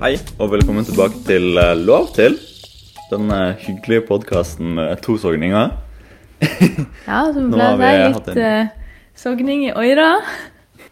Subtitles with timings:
[0.00, 2.36] Hei, og velkommen tilbake til eh, Lov til.
[3.10, 5.74] Den eh, hyggelige podkasten med to sogninger.
[7.10, 8.70] Ja, Nå pleier har vi hatt litt en- eh,
[9.20, 10.06] sogning i øyra.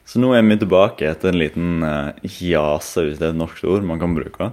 [0.09, 3.65] Så nå er vi tilbake etter en liten uh, jase, hvis det er et norsk
[3.69, 4.51] ord man kan bruke.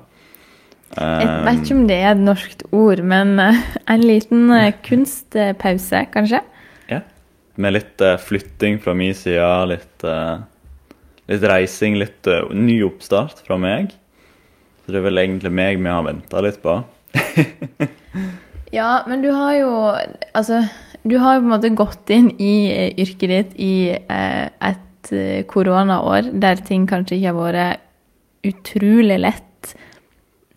[0.95, 6.01] Jeg vet ikke om det er et norskt ord, men eh, en liten eh, kunstpause,
[6.15, 6.41] kanskje?
[6.91, 7.01] Ja.
[7.59, 10.43] Med litt eh, flytting fra min side, litt, eh,
[11.31, 13.95] litt reising, litt eh, ny oppstart fra meg.
[14.85, 16.79] Så det er vel egentlig meg vi har venta litt på.
[18.75, 19.71] Ja, men du har jo
[20.35, 20.65] Altså,
[21.05, 25.11] du har jo på en måte gått inn i eh, yrket ditt i eh, et
[25.15, 29.75] eh, koronaår der ting kanskje ikke har vært utrolig lett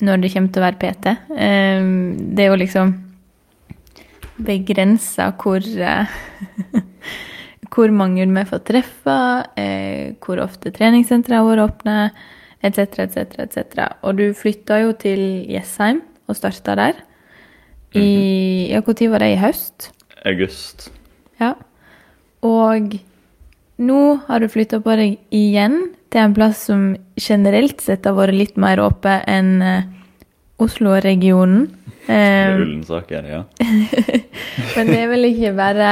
[0.03, 1.13] når det kommer til å være PT.
[1.37, 1.91] Eh,
[2.35, 2.95] det er jo liksom
[4.49, 6.19] begrensa hvor eh,
[7.75, 9.19] hvor mange vi får treffe,
[9.61, 11.99] eh, hvor ofte treningssentre har vært åpne,
[12.63, 13.89] etc., etc., etc.
[14.03, 17.05] Og du flytta jo til Jessheim og starta der.
[17.97, 19.33] I ja, Når var det?
[19.33, 19.91] I høst?
[20.27, 20.91] August.
[21.41, 21.55] Ja.
[22.45, 22.99] Og
[23.79, 28.37] nå har du flytta på deg igjen til en plass som generelt sett har vært
[28.37, 29.85] litt mer åpen enn eh,
[30.59, 31.69] Oslo-regionen.
[32.09, 33.43] Eh, Ullensaker, ja.
[34.79, 35.89] men det er vel ikke bare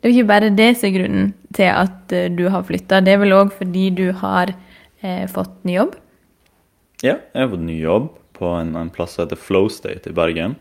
[0.00, 3.02] det er ikke bare det som er grunnen til at eh, du har flytta.
[3.04, 4.54] Det er vel òg fordi du har
[5.02, 5.96] eh, fått ny jobb.
[7.02, 10.56] Ja, jeg har fått ny jobb på en, en plass som heter Flowstate i Bergen.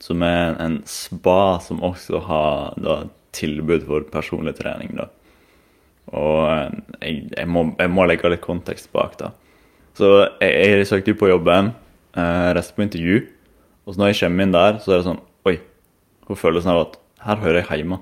[0.00, 3.02] Som er en, spa som også har da,
[3.36, 4.94] tilbud for personlig trening.
[5.00, 5.08] da.
[6.16, 9.32] Og eh, jeg, jeg, må, jeg må legge litt kontekst bak, da.
[9.98, 11.72] Så jeg, jeg søkte jo på jobben,
[12.16, 13.24] eh, reiste på intervju.
[13.84, 15.56] Og så når jeg kommer inn der, så er det sånn Oi.
[16.28, 17.98] Hvor følelsen av at her hører jeg hjemme.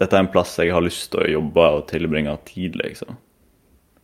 [0.00, 3.18] Dette er en plass jeg har lyst til å jobbe og tilbringe tid, liksom.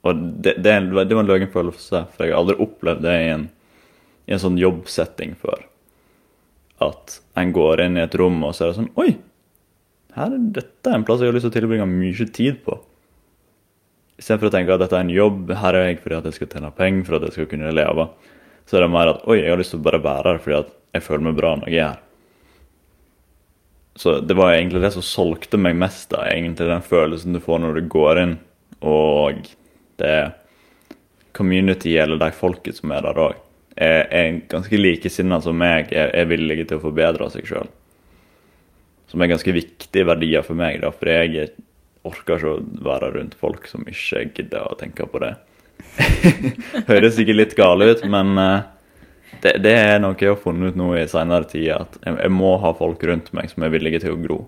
[0.05, 3.29] Og det, det, det var en løgn følelse, for jeg har aldri opplevd det i
[3.33, 3.47] en,
[4.29, 5.63] i en sånn jobbsetting før.
[6.85, 9.15] At en går inn i et rom, og så er det sånn Oi!
[10.15, 12.77] Her, er- dette en plass jeg har lyst til å tilbringe mye tid på.
[14.21, 16.51] Istedenfor å tenke at dette er en jobb, her er jeg fordi at jeg skal
[16.53, 18.07] tjene penger, for at jeg skal kunne leve.
[18.69, 20.59] Så er det mer at oi, jeg har lyst til å bare være her fordi
[20.61, 22.03] at jeg føler meg bra når jeg er her.
[23.99, 27.61] Så det var egentlig det som solgte meg mest, da, egentlig den følelsen du får
[27.63, 28.33] når du går inn,
[28.83, 29.45] og
[30.01, 30.17] det
[31.35, 33.39] community eller de folket som er der òg,
[33.75, 37.71] er, er ganske likesinna som meg, er, er villige til å forbedre seg sjøl.
[39.11, 41.51] Som er ganske viktige verdier for meg, da, for jeg
[42.05, 45.35] orker ikke å være rundt folk som ikke gidder å tenke på det.
[46.91, 48.67] Høres sikkert litt gale ut, men eh,
[49.43, 52.35] det, det er noe jeg har funnet ut nå i seinere tid, at jeg, jeg
[52.35, 54.39] må ha folk rundt meg som er villige til å gro.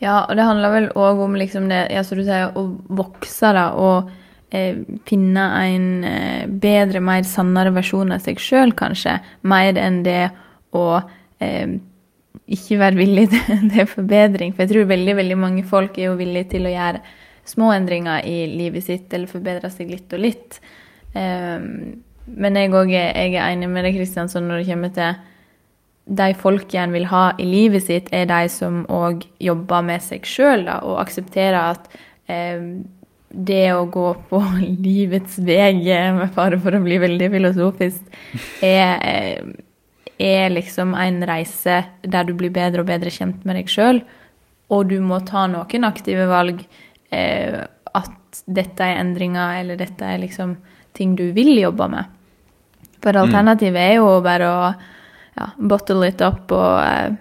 [0.00, 2.64] Ja, og det handler vel òg om liksom det, ja, som du sier, å
[2.96, 4.08] vokse, da, og
[4.56, 10.30] eh, finne en eh, bedre, mer sannere versjon av seg sjøl, kanskje, mer enn det
[10.76, 10.84] å
[11.44, 11.76] eh,
[12.50, 14.54] ikke være villig til, til forbedring.
[14.54, 17.02] For jeg tror veldig, veldig mange folk er jo villige til å gjøre
[17.50, 20.62] små endringer i livet sitt, eller forbedre seg litt og litt.
[21.12, 21.58] Eh,
[22.40, 25.26] men jeg òg er, er enig med deg, Kristiansson, når det kommer til
[26.10, 30.26] de folk en vil ha i livet sitt, er de som òg jobber med seg
[30.26, 31.86] sjøl, og aksepterer at
[32.30, 32.58] eh,
[33.30, 34.42] det å gå på
[34.86, 35.72] livets vei,
[36.16, 38.20] med fare for å bli veldig filosofisk,
[38.66, 39.52] er, eh,
[40.20, 44.02] er liksom en reise der du blir bedre og bedre kjent med deg sjøl,
[44.70, 46.62] og du må ta noen aktive valg.
[47.10, 50.58] Eh, at dette er endringer, eller dette er liksom
[50.94, 52.16] ting du vil jobbe med.
[53.00, 54.64] For alternativet er jo bare å
[55.40, 57.16] ja, bottle it up og uh,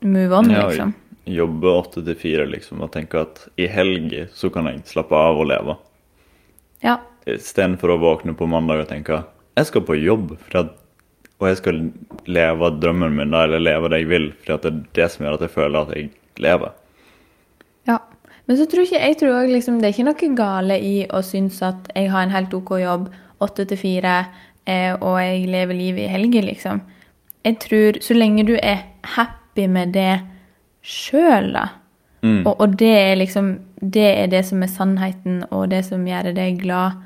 [0.00, 0.96] move on, Ja, liksom.
[1.28, 5.42] Jobbe åtte til fire, liksom, og tenke at i helg så kan jeg slappe av
[5.42, 5.74] og leve.
[6.80, 6.94] Ja.
[7.28, 9.26] Istedenfor å våkne på mandag og tenke
[9.58, 10.74] jeg skal på jobb, at,
[11.38, 11.80] og jeg skal
[12.30, 15.38] leve drømmen min, da, eller leve det jeg vil, for det er det som gjør
[15.38, 16.10] at jeg føler at jeg
[16.44, 16.76] lever.
[17.90, 17.98] ja.
[18.48, 21.18] Men så tror ikke, jeg tror også liksom, det er ikke noe gale i å
[21.26, 23.10] synes at jeg har en helt OK jobb,
[23.44, 24.14] åtte til fire,
[24.64, 26.80] eh, og jeg lever livet i helger, liksom.
[27.48, 28.84] Jeg tror så lenge du er
[29.16, 30.20] happy med det
[30.84, 31.66] sjøl, da,
[32.44, 36.32] og, og det er liksom Det er det som er sannheten, og det som gjør
[36.34, 36.96] deg glad,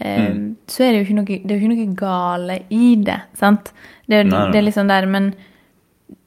[0.00, 0.30] eh,
[0.66, 3.72] så er det jo ikke noe, det er jo ikke noe gale i det, sant?
[4.08, 4.46] Det, Nei, nei.
[4.52, 5.34] det er liksom der, men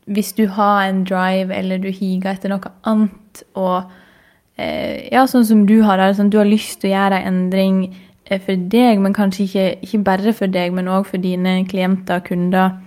[0.06, 3.90] hvis du har en drive, eller du higer etter noe annet, og
[4.62, 7.42] eh, ja, sånn som du har det, sånn, du har lyst til å gjøre en
[7.48, 7.82] endring
[8.30, 12.22] eh, for deg, men kanskje ikke, ikke bare for deg, men òg for dine klienter,
[12.28, 12.78] kunder,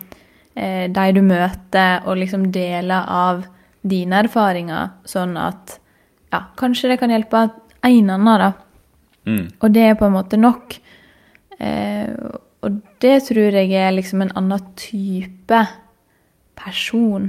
[0.57, 3.45] eh, de du møter, og liksom dele av
[3.85, 5.79] dine erfaringer, sånn at
[6.33, 7.45] ja, kanskje det kan hjelpe
[7.85, 8.53] en annen, da.
[9.29, 9.45] Mm.
[9.61, 10.79] Og det er på en måte nok.
[11.59, 12.09] Eh,
[12.65, 15.61] og det tror jeg er liksom en annen type
[16.57, 17.29] person.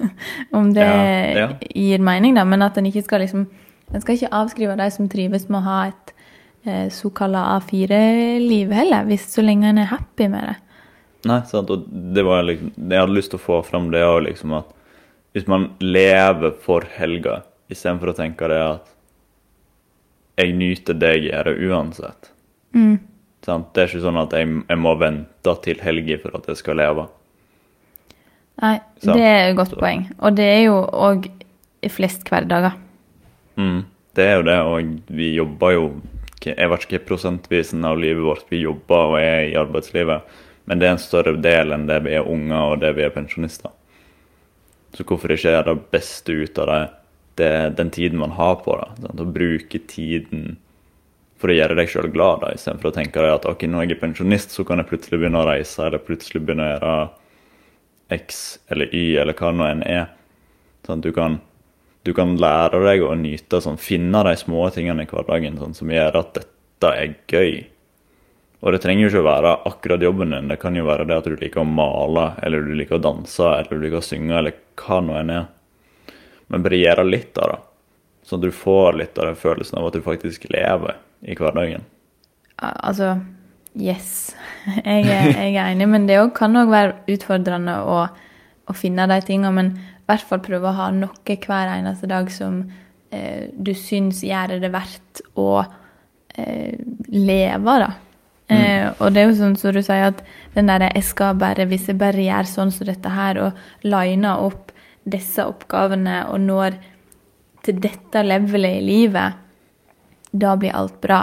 [0.58, 1.48] Om det Ja, ja.
[1.74, 2.44] gir mening, da.
[2.44, 3.48] Men at en ikke skal liksom
[3.88, 6.10] En skal ikke avskrive de som trives med å ha et
[6.68, 10.56] eh, såkalla A4-liv heller, hvis så lenge en er happy med det.
[11.28, 11.84] Nei, sant, og
[12.14, 14.74] det var liksom Jeg hadde lyst til å få fram det òg, liksom at
[15.36, 18.88] hvis man lever for helga, istedenfor å tenke det at
[20.40, 22.30] jeg nyter det jeg gjør uansett.
[23.44, 23.68] Sant?
[23.74, 26.78] Det er ikke sånn at jeg, jeg må vente til helga for at jeg skal
[26.80, 27.06] leve.
[28.62, 30.08] Nei, Så- det er et godt så- poeng.
[30.18, 31.30] Og det er jo òg
[31.82, 32.74] i flest hverdager.
[33.56, 33.84] Mm,
[34.14, 36.00] det er jo det, og vi jobber jo
[36.40, 40.22] Jeg vet ikke prosentvisen av livet vårt vi jobber og er i arbeidslivet,
[40.68, 43.12] men det er en større del enn det vi er unger og det vi er
[43.14, 43.72] pensjonister.
[44.92, 46.80] Så hvorfor ikke gjøre det beste ut av det,
[47.40, 48.88] det den tiden man har på det?
[49.02, 49.22] Sant?
[49.24, 50.58] Å bruke tiden
[51.38, 53.94] for å gjøre deg sjøl glad, da, istedenfor å tenke deg at ok, når jeg
[53.94, 56.94] er pensjonist, så kan jeg plutselig begynne å reise, eller plutselig begynne å gjøre
[58.18, 58.40] X
[58.72, 60.08] eller Y, eller hva nå enn er.
[60.88, 61.38] Sånn, du, kan,
[62.08, 65.92] du kan lære deg å nyte, sånn, finne de små tingene i hverdagen sånn, som
[65.92, 67.52] gjør at dette er gøy.
[68.58, 70.50] Og det trenger jo ikke å være akkurat jobben din.
[70.50, 73.46] Det kan jo være det at du liker å male, eller du liker å danse,
[73.46, 75.46] eller du liker å synge, eller hva nå enn er.
[76.50, 77.58] Men bare gjøre litt av det.
[78.26, 81.86] Sånn at du får litt av den følelsen av at du faktisk lever i hverdagen.
[82.58, 83.14] Altså,
[83.78, 84.34] yes.
[84.84, 88.02] Jeg er, jeg er enig, men det kan òg være utfordrende å,
[88.68, 89.54] å finne de tingene.
[89.54, 92.58] Men i hvert fall prøve å ha noe hver eneste dag som
[93.14, 96.74] eh, du syns gjør det verdt å eh,
[97.14, 97.92] leve, da.
[98.48, 100.22] Eh, og det er jo sånn som du sier, at
[100.54, 104.40] den derre jeg skal bare, Hvis jeg bare gjør sånn som dette her, og liner
[104.40, 104.72] opp
[105.08, 106.78] disse oppgavene og når
[107.64, 109.36] til dette levelet i livet,
[110.32, 111.22] da blir alt bra.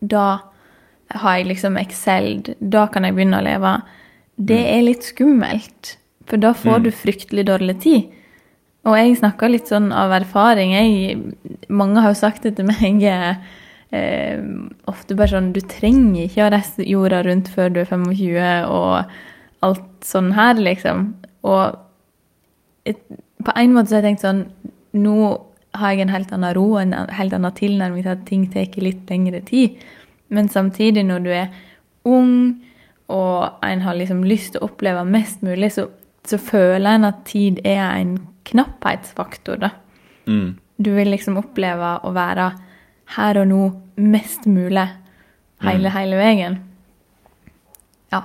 [0.00, 0.26] Da
[1.14, 2.54] har jeg liksom excelled.
[2.60, 3.72] Da kan jeg begynne å leve.
[4.36, 5.96] Det er litt skummelt,
[6.28, 8.16] for da får du fryktelig dårlig tid.
[8.86, 10.74] Og jeg snakker litt sånn av erfaring.
[10.74, 13.00] Jeg, mange har jo sagt det til meg
[13.96, 14.42] eh,
[14.90, 19.16] ofte bare sånn Du trenger ikke å reise jorda rundt før du er 25 og
[19.66, 21.08] alt sånn her, liksom.
[21.48, 21.78] Og
[22.86, 23.00] et,
[23.42, 24.44] på en måte så har jeg tenkt sånn
[24.96, 25.16] Nå
[25.76, 29.10] har jeg en helt annen ro en helt annen tilnærming til at ting tar litt
[29.12, 29.74] lengre tid.
[30.32, 31.50] Men samtidig, når du er
[32.08, 32.32] ung
[33.12, 35.86] og en har liksom lyst til å oppleve mest mulig, så,
[36.26, 38.16] så føler en at tid er en
[38.48, 39.70] knapphetsfaktor, da.
[40.26, 40.56] Mm.
[40.82, 42.50] Du vil liksom oppleve å være
[43.14, 43.62] her og nå
[43.96, 44.86] mest mulig
[45.64, 46.58] hele, hele veien.
[48.12, 48.22] Ja.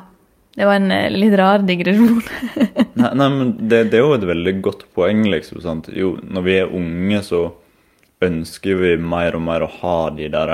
[0.55, 2.21] Det var en eh, litt rar digresjon.
[3.01, 5.61] Nei, nei men det, det er jo et veldig godt poeng, liksom.
[5.63, 5.87] Sant?
[5.95, 7.45] Jo, når vi er unge, så
[8.21, 10.51] ønsker vi mer og mer å ha de der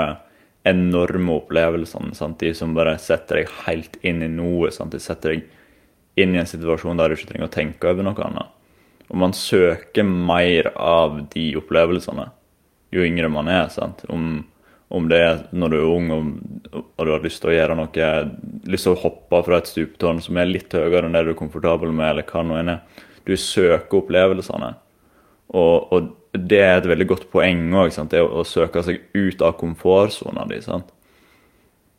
[0.68, 2.14] enorme opplevelsene.
[2.16, 2.38] Sant?
[2.40, 4.70] De som bare setter deg helt inn i noe.
[4.72, 4.94] Sant?
[4.94, 8.24] De setter deg inn i en situasjon der du ikke trenger å tenke over noe
[8.30, 8.54] annet.
[9.08, 12.28] Og man søker mer av de opplevelsene
[12.94, 13.68] jo yngre man er.
[13.72, 14.04] sant?
[14.08, 14.44] Om,
[14.94, 16.28] om det er når du er ung og,
[16.72, 18.10] og du har lyst til å gjøre noe,
[18.68, 21.40] lyst til å hoppe fra et stuptårn som er litt høyere enn det du er
[21.40, 23.02] komfortabel med, eller hva nå enn er.
[23.28, 24.72] Du søker opplevelsene.
[25.48, 29.44] Og, og det er et veldig godt poeng òg, det å, å søke seg ut
[29.44, 30.60] av komfortsona di.
[30.64, 30.92] sant?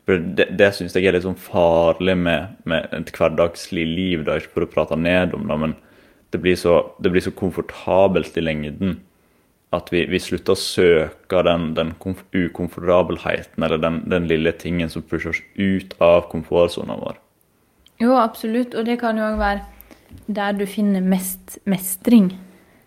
[0.06, 4.38] For Det, det syns jeg er litt sånn farlig med, med et hverdagslig liv, da,
[4.38, 5.76] ikke for å prate ned om det, men
[6.30, 8.98] det blir så, det blir så komfortabelt i lengden
[9.70, 14.90] at vi, vi slutter å søke den, den komf- ukomfortabelheten eller den, den lille tingen
[14.90, 17.20] som pusher oss ut av komfortsona vår.
[18.02, 18.74] Jo, absolutt.
[18.74, 22.32] Og det kan jo òg være der du finner mest mestring.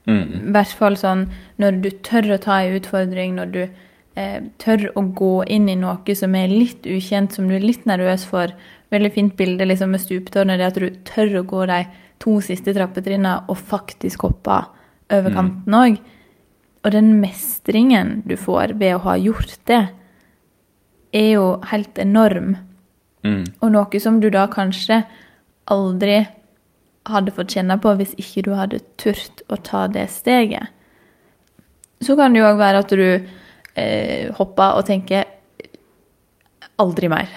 [0.03, 1.29] I hvert fall sånn
[1.61, 5.77] når du tør å ta en utfordring, når du eh, tør å gå inn i
[5.79, 8.51] noe som er litt ukjent, som du er litt nervøs for.
[8.91, 11.79] Veldig fint bilde liksom, med stuptårnet, det at du tør å gå de
[12.23, 14.59] to siste trappetrinnene og faktisk hoppe
[15.13, 15.97] over kanten òg.
[16.83, 19.83] Og den mestringen du får ved å ha gjort det,
[21.13, 22.55] er jo helt enorm.
[23.23, 23.43] Mm.
[23.61, 25.03] Og noe som du da kanskje
[25.71, 26.23] aldri
[27.07, 30.71] hadde fått kjenne på hvis ikke du hadde turt å ta det steget.
[32.03, 35.29] Så kan det jo òg være at du eh, hopper og tenker
[36.81, 37.31] aldri mer.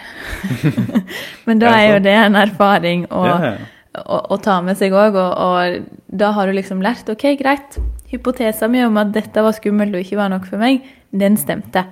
[1.46, 3.56] Men da er jo det en erfaring Ja, ja.
[4.04, 7.78] Å, å ta med seg òg, og, og da har du liksom lært OK, greit.
[8.10, 11.82] hypotesen min om at dette var skummelt og ikke var nok for meg, den stemte.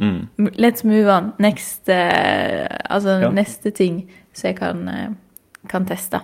[0.00, 0.28] Mm.
[0.56, 1.32] Let's move on.
[1.38, 3.30] Next, uh, altså Ja.
[3.30, 5.10] neste ting som jeg kan, uh,
[5.68, 6.20] kan teste.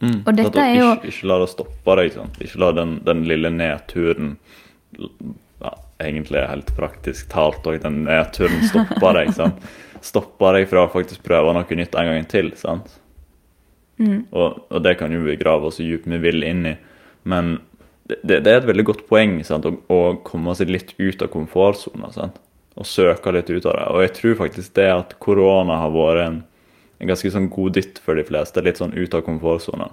[0.00, 0.22] Mm.
[0.26, 2.12] Og dette er jo- ikke, ikke la det stoppe deg.
[2.12, 2.38] Sant?
[2.42, 4.36] Ikke la den, den lille nedturen
[5.62, 5.70] ja,
[6.00, 9.32] egentlig helt praktisk talt òg den nedturen stoppe deg.
[9.34, 9.62] sant?
[10.04, 12.50] Stoppe deg fra å faktisk prøve noe nytt en gang til.
[12.60, 12.90] sant?
[14.30, 16.74] Og, og det kan jo vi grave oss djupt vi vil inn i.
[17.30, 17.58] Men
[18.08, 19.66] det, det er et veldig godt poeng sant?
[19.66, 22.10] Å, å komme seg litt ut av komfortsona.
[22.74, 23.84] Og søke litt ut av det.
[23.92, 26.40] Og jeg tror faktisk det at korona har vært en,
[27.00, 28.64] en ganske sånn god dytt for de fleste.
[28.64, 29.92] Litt sånn ut av komfortsona.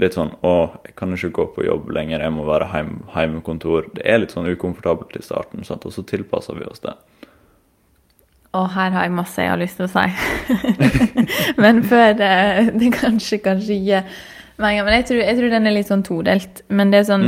[0.00, 3.90] Litt sånn 'Å, jeg kan ikke gå på jobb lenger, jeg må være hjem, kontor.
[3.92, 5.84] Det er litt sånn ukomfortabelt i starten, sant?
[5.84, 6.94] og så tilpasser vi oss det.
[8.52, 10.04] Og her har jeg masse jeg har lyst til å si.
[11.62, 12.32] men før det,
[12.76, 14.02] det kanskje, kanskje ikke.
[14.60, 16.60] Men jeg tror, jeg tror den er litt sånn todelt.
[16.68, 17.24] Men det, sånn,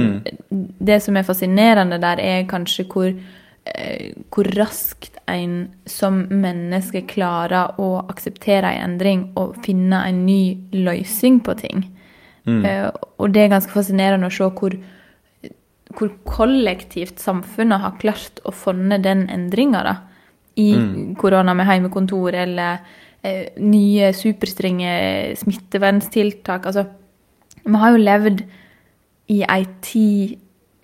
[0.84, 7.80] det som er fascinerende der, er kanskje hvor, eh, hvor raskt en som menneske klarer
[7.80, 10.42] å akseptere en endring og finne en ny
[10.76, 11.86] løsning på ting.
[12.44, 14.76] Eh, og det er ganske fascinerende å se hvor,
[15.96, 19.94] hvor kollektivt samfunnet har klart å funne den endringa, da.
[20.60, 20.68] I
[21.18, 22.78] korona med heimekontor eller
[23.22, 26.66] eh, nye superstrenge smitteverntiltak.
[26.66, 26.84] Altså,
[27.64, 28.44] vi har jo levd
[29.32, 30.36] i ei tid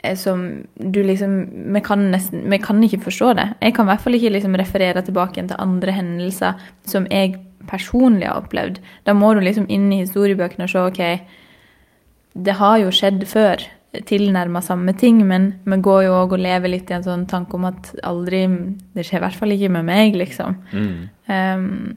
[0.03, 1.37] eh, som du liksom
[1.75, 3.49] Vi kan nesten Vi kan ikke forstå det.
[3.61, 6.59] Jeg kan i hvert fall ikke liksom referere tilbake til andre hendelser
[6.89, 8.81] som jeg personlig har opplevd.
[9.05, 11.03] Da må du liksom inn i historiebøkene og se OK,
[12.35, 13.63] det har jo skjedd før.
[13.93, 17.55] Tilnærma samme ting, men vi går jo òg og lever litt i en sånn tanke
[17.59, 18.45] om at aldri
[18.95, 20.55] Det skjer i hvert fall ikke med meg, liksom.
[21.27, 21.97] Um,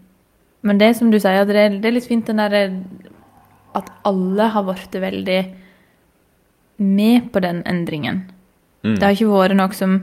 [0.64, 2.64] men det som du sier, det er, det er litt fint den derre
[3.76, 5.38] At alle har blitt veldig
[6.78, 8.24] med på den endringen.
[8.98, 9.94] Det har ikke vært noe som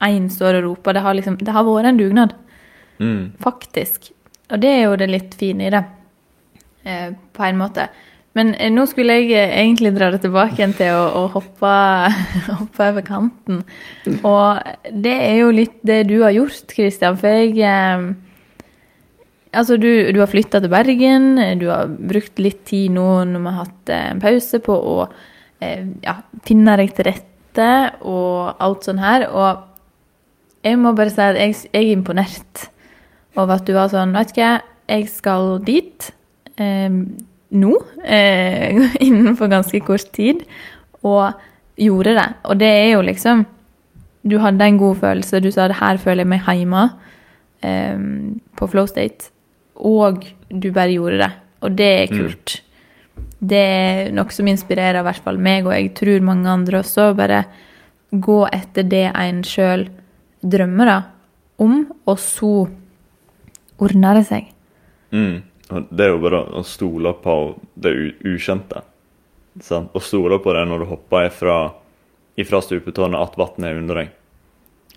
[0.00, 0.94] én står og roper.
[0.96, 2.34] Det har, liksom, det har vært en dugnad,
[3.00, 3.32] Mm.
[3.40, 4.10] faktisk.
[4.50, 5.84] Og det er jo det litt fine i det,
[6.84, 7.88] eh, på en måte.
[8.38, 11.70] Men eh, nå skulle jeg eh, egentlig dra det tilbake igjen til å, å hoppe,
[12.60, 13.62] hoppe over kanten.
[14.20, 18.10] Og det er jo litt det du har gjort, Kristian, For jeg eh,
[19.50, 21.32] Altså, du, du har flytta til Bergen.
[21.58, 24.92] Du har brukt litt tid nå når vi har hatt en pause på å
[25.58, 26.12] ja,
[26.46, 27.66] finne deg til rette
[28.06, 29.24] og alt sånn her.
[29.26, 32.68] Og jeg må bare si at jeg, jeg er imponert
[33.34, 34.52] over at du var sånn Vet du hva,
[34.86, 36.12] jeg skal dit
[36.54, 36.86] eh,
[37.50, 37.72] nå,
[38.04, 40.44] eh, innenfor ganske kort tid,
[41.02, 41.32] og
[41.80, 42.28] gjorde det.
[42.44, 43.46] Og det er jo liksom
[44.20, 45.38] Du hadde en god følelse.
[45.40, 46.82] Du sa her føler jeg meg hjemme
[47.64, 47.96] eh,
[48.52, 49.30] på Flow State.
[49.80, 51.30] Og du bare gjorde det.
[51.64, 52.60] Og det er kult.
[53.40, 57.14] Det er noe som inspirerer i hvert fall meg, og jeg tror mange andre også.
[57.16, 57.46] Bare
[58.12, 59.86] gå etter det en sjøl
[60.44, 60.98] drømmer da,
[61.60, 62.54] om, og så
[63.80, 64.52] ordner det seg.
[65.16, 65.40] Mm.
[65.90, 67.34] Det er jo bare å stole på
[67.80, 67.92] det
[68.26, 68.82] ukjente.
[69.62, 69.90] Sant?
[69.94, 71.58] Å stole på det når du hopper ifra,
[72.40, 74.16] ifra stupetårnet at vannet er under deg.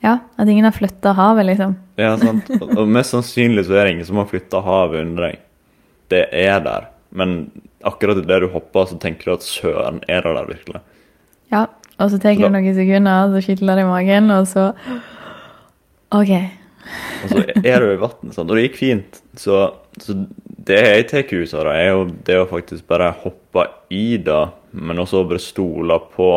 [0.04, 1.78] Ja, At ingen har flytta havet, liksom.
[1.96, 2.50] Ja, sant?
[2.60, 5.38] Og mest sannsynlig så er det ingen som har flytta havet under deg.
[6.12, 6.90] Det er der.
[7.16, 7.38] Men
[7.88, 10.82] akkurat idet du hopper, så tenker du at søren, er det der virkelig?
[11.54, 11.68] Ja,
[12.02, 14.72] Og så tar det noen sekunder, så kitler det i magen, og så
[16.14, 16.32] OK.
[17.24, 18.50] Og så er du i vannet, sant?
[18.50, 19.20] og det gikk fint.
[19.40, 19.60] Så,
[20.02, 20.18] så
[20.68, 24.44] det jeg tar ut av det, er jo det å faktisk bare hoppe i det,
[24.72, 26.30] men også bare stole på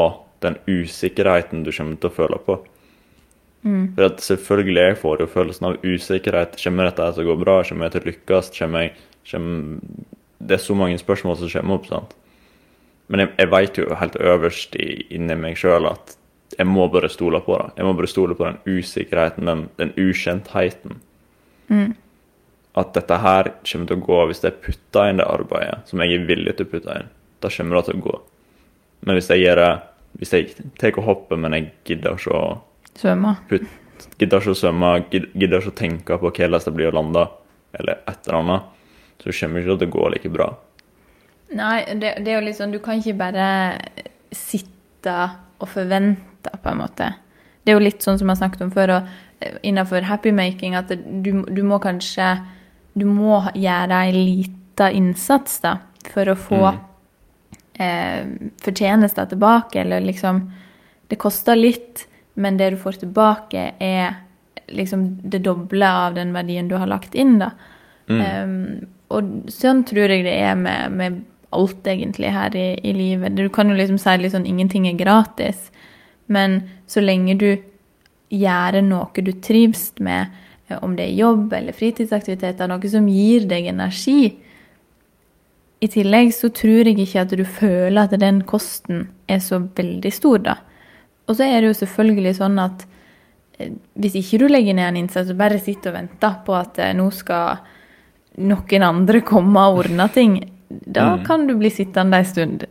[0.45, 2.59] den usikkerheten du kommer til å føle på.
[3.97, 6.55] For at selvfølgelig jeg får jo følelsen av usikkerhet.
[6.63, 7.57] Kommer dette til å gå bra?
[7.67, 8.53] Kommer jeg til å lykkes?
[8.59, 8.93] Kommer jeg,
[9.31, 10.05] kommer...
[10.39, 11.89] Det er så mange spørsmål som kommer opp.
[11.91, 12.15] sant?
[13.11, 16.17] Men jeg, jeg vet jo helt øverst i, inni meg sjøl at
[16.55, 17.73] jeg må bare stole på det.
[17.79, 21.01] Jeg må bare stole på den usikkerheten, den, den ukjentheten.
[22.77, 26.17] At dette her kommer til å gå hvis jeg putter inn det arbeidet som jeg
[26.17, 27.11] er villig til å putte inn.
[27.41, 28.17] Da kommer det til å gå.
[29.07, 29.75] Men hvis jeg gjør det
[30.17, 32.45] Hvis jeg tar hoppet, men jeg gidder ikke å
[32.97, 33.35] Svømme.
[33.51, 33.67] putt,
[34.17, 37.27] gidder ikke å svømme, gidder ikke å tenke på hvordan det blir å lande,
[37.77, 38.71] eller et eller annet,
[39.21, 40.47] så kommer det ikke til å gå like bra.
[41.53, 43.47] Nei, det, det er jo litt sånn Du kan ikke bare
[44.35, 45.19] sitte
[45.61, 47.13] og forvente, på en måte.
[47.63, 50.91] Det er jo litt sånn som jeg har snakket om før, og innenfor happymaking, at
[50.97, 52.37] du, du må kanskje
[52.97, 55.77] Du må gjøre en liten innsats, da,
[56.13, 56.61] for å få
[57.81, 58.29] eh,
[58.65, 60.47] fortjenester tilbake, eller liksom
[61.07, 64.17] Det koster litt, men det du får tilbake, er
[64.67, 67.53] liksom det doble av den verdien du har lagt inn, da.
[68.11, 71.21] Um, og sånn tror jeg det er med, med
[71.55, 73.37] alt egentlig her i, i livet.
[73.39, 75.71] Du kan jo liksom si litt sånn ingenting er gratis,
[76.27, 77.51] men så lenge du
[78.35, 80.35] gjør noe du trives med,
[80.83, 84.35] om det er jobb eller fritidsaktiviteter, noe som gir deg energi,
[85.81, 90.13] i tillegg så tror jeg ikke at du føler at den kosten er så veldig
[90.13, 90.55] stor, da.
[91.29, 92.87] Og så er det jo selvfølgelig sånn at
[93.59, 96.79] eh, hvis ikke du legger ned en innsats og bare sitter og venter på at
[96.83, 97.59] eh, nå skal
[98.39, 101.25] noen andre komme og ordne ting, da Mm.
[101.25, 102.65] kan du bli sittende en stund.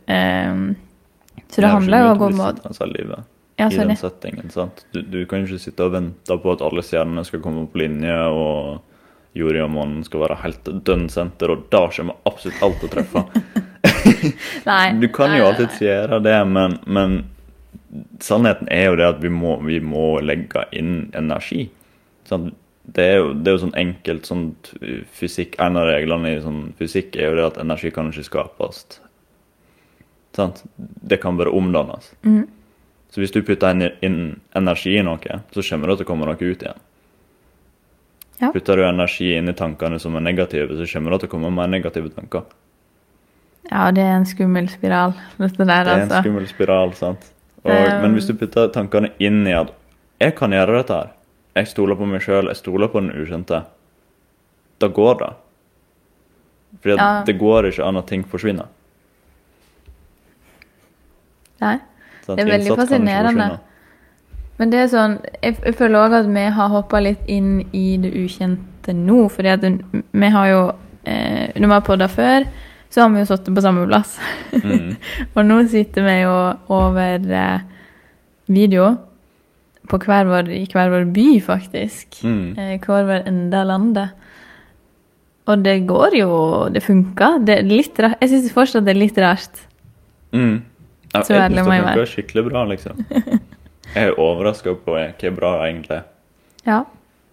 [1.48, 2.50] Så det er handler jo om å
[3.56, 4.50] Ja, i den settingen.
[4.50, 4.84] sant?
[4.92, 8.16] Du, du kan ikke sitte og vente på at alle stjernene skal komme på linje,
[8.28, 8.82] og
[9.36, 12.92] Juri og månen skal være helt dønn senter, og da kommer absolutt alt til å
[12.96, 13.24] treffe.
[14.68, 14.84] Nei.
[15.02, 17.16] Du kan jo alltid alltids gjøre det, men, men
[18.24, 21.66] sannheten er jo det at vi må, vi må legge inn energi.
[22.28, 22.52] Sant?
[22.86, 24.42] Det er, jo, det er jo sånn enkelt sånn
[25.18, 28.84] fysikk En av reglene i sånn fysikk er jo det at energi kan ikke skapes.
[30.36, 30.60] Sant?
[30.76, 32.12] Det kan bare omdannes.
[32.22, 32.44] Mhm.
[33.16, 33.72] Så hvis du putter
[34.04, 34.16] inn,
[34.52, 36.82] energi i noe, så kommer det til å komme noe ut igjen.
[38.42, 38.50] Ja.
[38.52, 41.48] Putter du energi inn i tankene som er negative, så kommer det til å komme
[41.56, 42.44] mer negative tanker.
[43.70, 46.20] Ja, det er en skummel spiral, dette der, Det er en altså.
[46.20, 47.32] skummel spiral, sant?
[47.64, 49.72] Og, Um, men hvis du putter tankene inn i at
[50.20, 51.08] jeg kan gjøre dette her,
[51.56, 53.64] jeg stoler på meg sjøl, jeg stoler på den ukjente,
[54.78, 55.32] da går det.
[56.82, 57.22] Fordi Ja.
[57.24, 58.68] det går ikke an at ting forsvinner.
[61.64, 61.78] Nei.
[62.34, 63.48] Det er veldig fascinerende.
[64.56, 67.98] Men det er sånn, jeg, jeg føler òg at vi har hoppa litt inn i
[68.00, 69.26] det ukjente nå.
[69.32, 70.62] fordi at vi har jo
[71.04, 72.46] eh, Når vi har podda før,
[72.90, 74.16] så har vi jo sittet på samme plass.
[74.56, 74.94] Mm.
[75.36, 76.36] Og nå sitter vi jo
[76.72, 77.66] over eh,
[78.48, 78.94] video
[79.86, 82.22] på hver vår, i hver vår by, faktisk.
[82.24, 82.56] Mm.
[82.58, 84.22] Eh, hver vår ende av landet.
[85.46, 86.30] Og det går jo
[86.74, 87.38] Det funker.
[87.46, 87.98] Det litt.
[87.98, 89.60] Jeg syns fortsatt det er litt rart.
[90.32, 90.64] Mm.
[91.14, 92.06] Ja, Så ærlig må jeg være.
[92.06, 92.98] skikkelig bra, liksom.
[93.94, 96.04] Jeg er overraska på hvor bra det egentlig er.
[96.66, 96.80] Ja.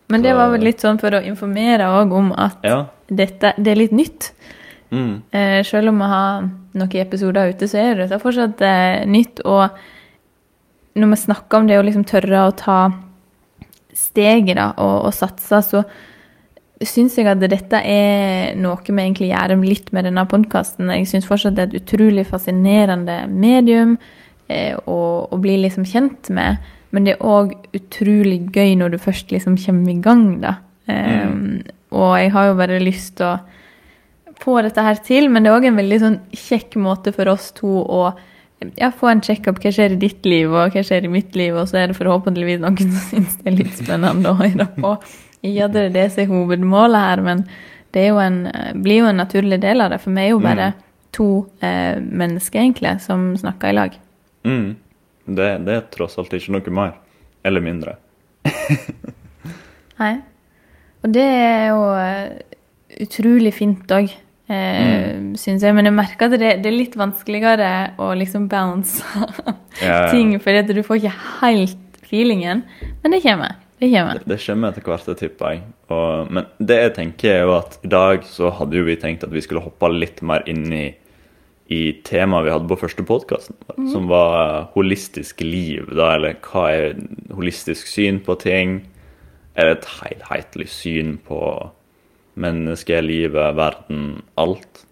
[0.10, 2.86] Men det var vel litt sånn for å informere òg om at Ja.
[3.10, 4.32] dette det er litt nytt.
[4.92, 5.24] Mm.
[5.34, 6.42] Eh, selv om vi har
[6.76, 9.42] noen episoder ute, så er det fortsatt eh, nytt.
[9.46, 9.70] Og
[10.96, 12.92] når vi snakker om det å liksom tørre å ta
[13.94, 15.84] steget da, og, og satse, så
[16.90, 20.92] syns jeg at dette er noe vi egentlig gjør litt med denne podkasten.
[20.94, 23.98] Jeg syns fortsatt det er et utrolig fascinerende medium
[24.48, 25.00] eh, å,
[25.32, 26.58] å bli liksom kjent med.
[26.94, 30.58] Men det er òg utrolig gøy når du først liksom kommer i gang, da.
[30.88, 31.32] Eh,
[31.94, 33.40] Og jeg har jo bare lyst til å
[34.44, 37.52] få dette her til, men det er òg en veldig sånn kjekk måte for oss
[37.56, 38.00] to å
[38.80, 39.60] ja, få en check-up.
[39.62, 41.54] Hva skjer i ditt liv, og hva skjer i mitt liv?
[41.60, 44.96] Og så er det forhåpentligvis noen som syns det er litt spennende å høre på.
[45.44, 47.46] At det er det som er hovedmålet her, men
[47.94, 48.48] det jo en,
[48.82, 50.00] blir jo en naturlig del av det.
[50.02, 50.72] For vi er jo bare
[51.14, 51.28] to
[51.62, 53.98] eh, mennesker, egentlig, som snakker i lag.
[54.48, 54.76] Mm.
[55.26, 56.96] Det, det er tross alt ikke noe mer.
[57.46, 57.98] Eller mindre.
[60.02, 60.16] Nei.
[61.04, 62.58] Og det er jo eh,
[63.04, 64.12] utrolig fint òg,
[64.48, 65.76] eh, syns jeg.
[65.76, 69.04] Men jeg merker at det, det er litt vanskeligere å liksom bounce
[69.84, 72.64] Ja, ting, fordi at du får ikke helt feelingen.
[73.04, 73.60] Men det kommer.
[73.80, 74.20] Det kommer.
[74.20, 75.64] Det, det kommer etter hvert, det tipper jeg.
[75.92, 79.26] Og, men det jeg tenker er jo at i dag så hadde jo vi tenkt
[79.26, 80.86] at vi skulle hoppe litt mer inn i,
[81.74, 83.58] i temaet vi hadde på første podkasten,
[83.92, 85.90] som var holistisk liv.
[85.92, 86.98] da, Eller hva er
[87.34, 88.82] holistisk syn på ting?
[89.54, 91.40] Er det et helhetlig syn på
[92.40, 94.86] mennesket, livet, verden, alt?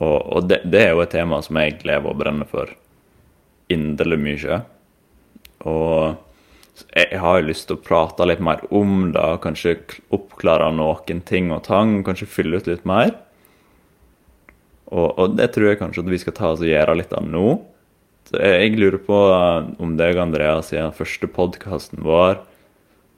[0.00, 2.72] Og, og det, det er jo et tema som jeg lever og brenner for
[3.70, 4.62] inderlig mye.
[5.68, 6.16] Og
[6.94, 9.76] jeg har jo lyst til å prate litt mer om det, kanskje
[10.14, 13.14] oppklare noen ting og tang, kanskje fylle ut litt mer.
[14.90, 17.26] Og, og det tror jeg kanskje at vi skal ta oss og gjøre litt av
[17.26, 17.58] nå.
[18.30, 22.40] Så jeg, jeg lurer på eh, om deg, Andrea, siden første podkasten vår,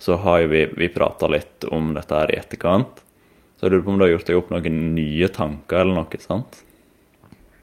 [0.02, 3.00] så har vi, vi prata litt om dette her i etterkant.
[3.56, 6.22] Så jeg lurer på om du har gjort deg opp noen nye tanker eller noe,
[6.22, 6.62] sant?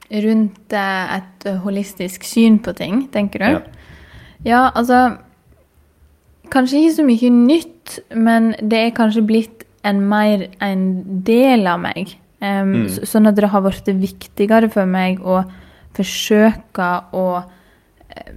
[0.10, 3.52] Rundt eh, et holistisk syn på ting, tenker du?
[3.60, 3.66] Ja.
[4.48, 5.20] Ja, altså
[6.50, 10.84] Kanskje ikke så mye nytt, men det er kanskje blitt en mer en
[11.26, 12.16] del av meg.
[12.40, 12.90] Um, Mm.
[13.04, 15.42] Sånn at det har blitt viktigere for meg å
[15.98, 18.32] forsøke å uh,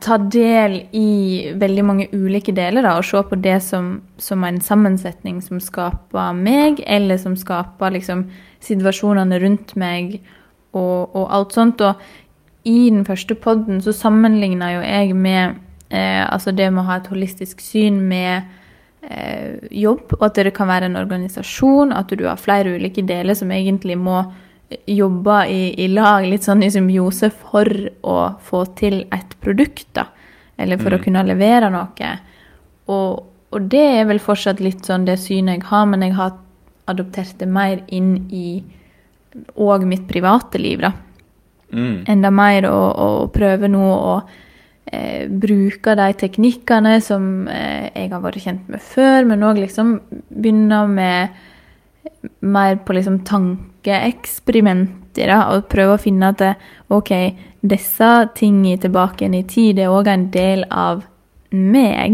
[0.00, 4.60] ta del i veldig mange ulike deler, da, og se på det som, som en
[4.60, 8.28] sammensetning som skaper meg, eller som skaper liksom
[8.64, 10.20] situasjonene rundt meg,
[10.74, 11.80] og, og alt sånt.
[11.80, 11.94] Og
[12.64, 15.60] i den første podden så sammenligna jo jeg med
[15.94, 18.42] eh, altså det med å ha et holistisk syn med
[19.06, 23.38] eh, jobb, og at det kan være en organisasjon, at du har flere ulike deler
[23.38, 24.22] som egentlig må
[24.90, 27.68] jobbe i, i lag, litt sånn i symbiose, for
[28.02, 30.08] å få til et produkt, da.
[30.58, 32.10] Eller for å kunne levere noe.
[32.90, 36.36] Og, og det er vel fortsatt litt sånn det synet jeg har, men jeg har
[36.90, 38.62] adoptert det mer inn i
[39.58, 40.92] òg mitt private liv, da
[41.74, 42.04] Mm.
[42.06, 44.14] enda mer å, å prøve nå å
[44.92, 49.88] eh, bruker de teknikkene som eh, jeg har vært kjent med før, men òg liksom
[50.28, 51.28] begynner med
[52.44, 55.28] mer på liksom tankeeksperimenter.
[55.54, 56.40] Og prøve å finne at
[56.92, 57.12] ok,
[57.64, 60.96] disse tingene tilbake igjen i tid det er òg en del av
[61.54, 62.12] meg.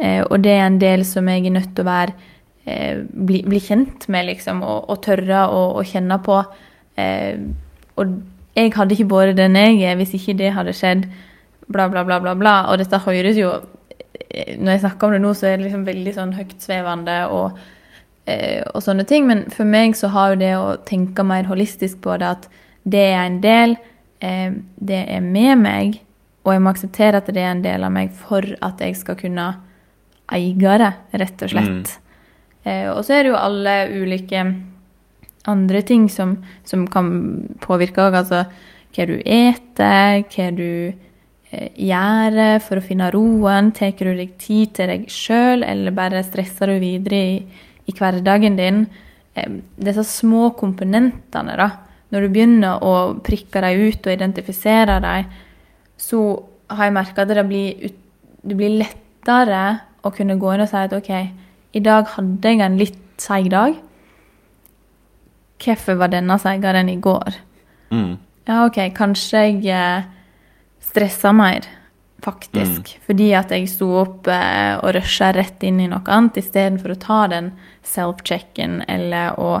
[0.00, 2.14] Eh, og det er en del som jeg er nødt til å være
[2.64, 6.40] eh, bli, bli, kjent med, liksom, og, og tørre å, kjenne på.
[7.00, 7.36] Eh,
[8.00, 8.14] og
[8.56, 11.04] jeg hadde ikke vært den jeg er hvis ikke det hadde skjedd.
[11.70, 12.34] Bla, bla, bla, bla.
[12.38, 12.54] bla.
[12.70, 13.52] Og dette høres jo
[14.30, 17.56] Når jeg snakker om det nå, så er det liksom veldig sånn høytsvevende og,
[18.30, 19.26] eh, og sånne ting.
[19.26, 22.46] Men for meg så har jo det å tenke mer holistisk på det, at
[22.86, 23.74] det er en del,
[24.22, 25.98] eh, det er med meg,
[26.44, 29.18] og jeg må akseptere at det er en del av meg for at jeg skal
[29.18, 29.48] kunne
[30.30, 31.90] eie det, rett og slett.
[31.90, 32.10] Mm.
[32.62, 34.44] Eh, og så er det jo alle ulike
[35.50, 37.10] andre ting som, som kan
[37.64, 38.18] påvirke òg.
[38.22, 38.44] Altså
[38.94, 40.92] hva du eter, hva du
[41.50, 43.70] eh, gjør for å finne roen.
[43.76, 47.38] Tar du deg tid til deg sjøl, eller bare stresser du videre i,
[47.86, 48.84] i hverdagen din?
[49.80, 51.70] Disse små komponentene, da.
[52.10, 55.28] Når du begynner å prikke dem ut og identifisere dem,
[56.00, 56.22] så
[56.70, 57.92] har jeg merka at det blir,
[58.42, 59.62] det blir lettere
[60.02, 61.12] å kunne gå inn og si at OK,
[61.70, 63.76] i dag hadde jeg en litt seig dag.
[65.60, 67.36] Hvorfor var denne seigere enn i går?
[67.92, 68.14] Mm.
[68.48, 70.08] Ja, OK, kanskje jeg eh,
[70.80, 71.66] stressa mer,
[72.24, 72.94] faktisk.
[72.94, 73.02] Mm.
[73.06, 77.00] Fordi at jeg sto opp eh, og rusha rett inn i noe annet istedenfor å
[77.00, 77.52] ta den
[77.86, 79.60] self-checken eller å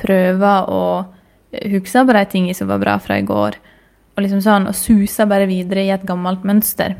[0.00, 0.84] prøve å
[1.50, 3.58] huske på de tingene som var bra fra i går.
[4.16, 6.96] Og liksom sånn, og susa bare videre i et gammelt mønster.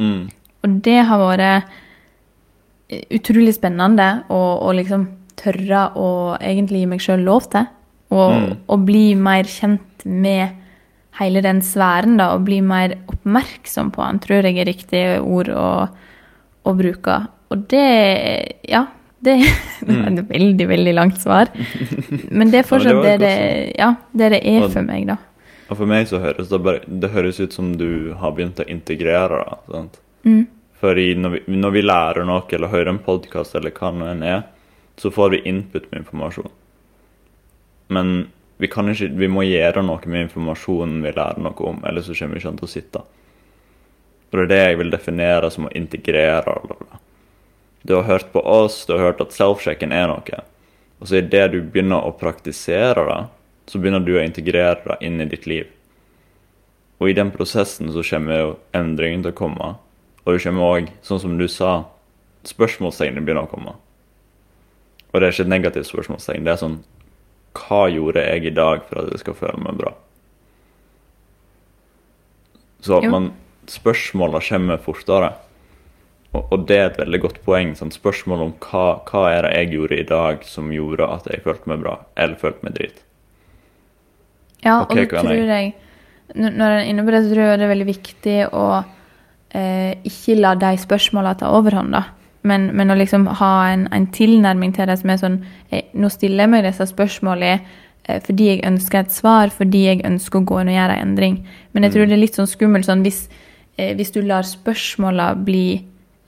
[0.00, 0.28] Mm.
[0.64, 1.70] Og det har vært
[3.14, 5.06] utrolig spennende å, liksom
[5.40, 7.68] tørre å egentlig gi meg sjøl lov til.
[8.10, 8.54] Og, mm.
[8.66, 10.56] og, bli mer kjent med
[11.20, 15.52] hele den sfæren, da, og bli mer oppmerksom på den, tror jeg er riktig ord
[15.52, 15.68] å,
[16.64, 17.20] å bruke.
[17.50, 17.86] Og det
[18.70, 18.86] Ja,
[19.20, 19.36] det,
[19.86, 21.50] det er et veldig, veldig langt svar.
[22.30, 23.34] Men det er fortsatt ja, det, det,
[23.78, 25.18] ja, det det er for meg, da.
[25.70, 28.66] Og for meg så høres det bare Det høres ut som du har begynt å
[28.66, 29.60] integrere, da.
[29.70, 30.00] sant?
[30.26, 30.48] Mm.
[30.80, 34.24] Fordi når vi, når vi lærer noe eller hører en podkast eller hva det enn
[34.24, 34.42] er,
[35.00, 36.48] så får vi input med informasjon.
[37.92, 38.14] Men
[38.60, 42.36] vi, ikke, vi må gjøre noe med informasjonen vi lærer noe om, ellers så kommer
[42.36, 43.02] vi ikke til å sitte.
[44.30, 46.54] Og Det er det jeg vil definere som å integrere.
[47.82, 50.42] Du har hørt på oss, du har hørt at self-checken er noe.
[51.00, 53.20] Og så idet du begynner å praktisere det,
[53.70, 55.66] så begynner du å integrere det inn i ditt liv.
[57.00, 59.74] Og i den prosessen så kommer jo endringen til å komme.
[60.26, 61.86] Og det kommer òg, sånn som du sa,
[62.44, 63.78] spørsmålstegnene begynner å komme.
[65.10, 66.44] Og det er ikke et negativt spørsmålstegn.
[66.44, 66.80] Det er sånn
[67.56, 69.94] Hva gjorde jeg i dag for at jeg skal føle meg bra?
[72.80, 73.32] Så man,
[73.68, 75.34] spørsmåla kommer fortere.
[76.30, 77.74] Og, og, det er et veldig godt poeng.
[77.78, 81.42] Sånn, spørsmål om hva, hva er det jeg gjorde i dag som gjorde at jeg
[81.46, 83.02] følte meg bra, eller følte meg drit.
[84.60, 85.70] Ja, okay, og det tror jeg
[86.36, 88.64] Når jeg er inne på det, så tror jeg det er veldig viktig å
[89.56, 92.04] eh, ikke la de spørsmåla ta overhånd, da.
[92.42, 95.34] Men, men, å liksom ha en, en, tilnærming til det som er sånn
[95.68, 100.04] eh, Nå stiller jeg meg disse spørsmålene eh, fordi jeg ønsker et svar, fordi jeg
[100.08, 101.36] ønsker å gå inn og gjøre en endring.
[101.72, 102.08] Men jeg tror mm.
[102.08, 103.26] det er litt sånn skummelt sånn hvis,
[103.76, 105.66] eh, hvis du lar spørsmåla bli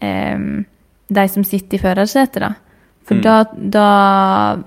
[0.05, 0.45] eh,
[1.13, 2.53] de som sitter i førersetet, da.
[3.09, 3.23] For mm.
[3.25, 3.37] da,
[3.75, 3.87] da,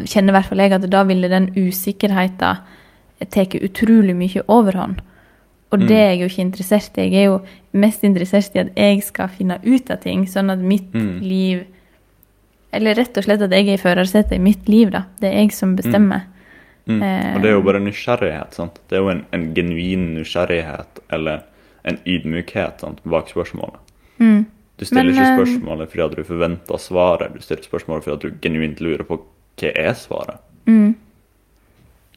[0.03, 2.63] kjenner i hvert fall jeg at da ville den usikkerheten
[3.31, 4.99] tatt utrolig mye overhånd.
[5.75, 5.87] Og mm.
[5.89, 7.07] det er jeg jo ikke interessert i.
[7.09, 7.39] Jeg er jo
[7.83, 11.15] mest interessert i at jeg skal finne ut av ting, sånn at mitt mm.
[11.23, 11.65] liv
[12.75, 15.05] Eller rett og slett at jeg er i førersetet i mitt liv, da.
[15.21, 15.75] Det er jeg som mm.
[15.79, 16.25] bestemmer.
[16.85, 16.97] Mm.
[17.01, 18.57] Eh, og det er jo bare nysgjerrighet.
[18.57, 18.81] sant?
[18.89, 21.45] Det er jo en, en genuin nysgjerrighet eller
[21.87, 23.79] en ydmykhet sant, bak spørsmålet.
[24.19, 24.43] Mm.
[24.75, 28.15] Du stiller Men, ikke eh, spørsmålet fordi at du forventer svaret, du stiller spørsmålet fordi
[28.17, 30.43] at du genuint lurer på hva er svaret.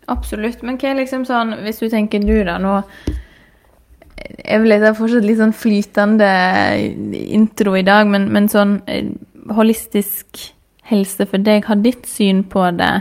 [0.08, 0.62] Absolutt.
[0.64, 2.80] Men hva er liksom sånn, hvis du tenker du da nå
[4.44, 6.30] jeg vil ha fortsatt litt sånn flytende
[7.38, 9.10] intro i dag, men, men sånn eh,
[9.54, 10.48] holistisk
[10.88, 12.94] helse for deg, har ditt syn på det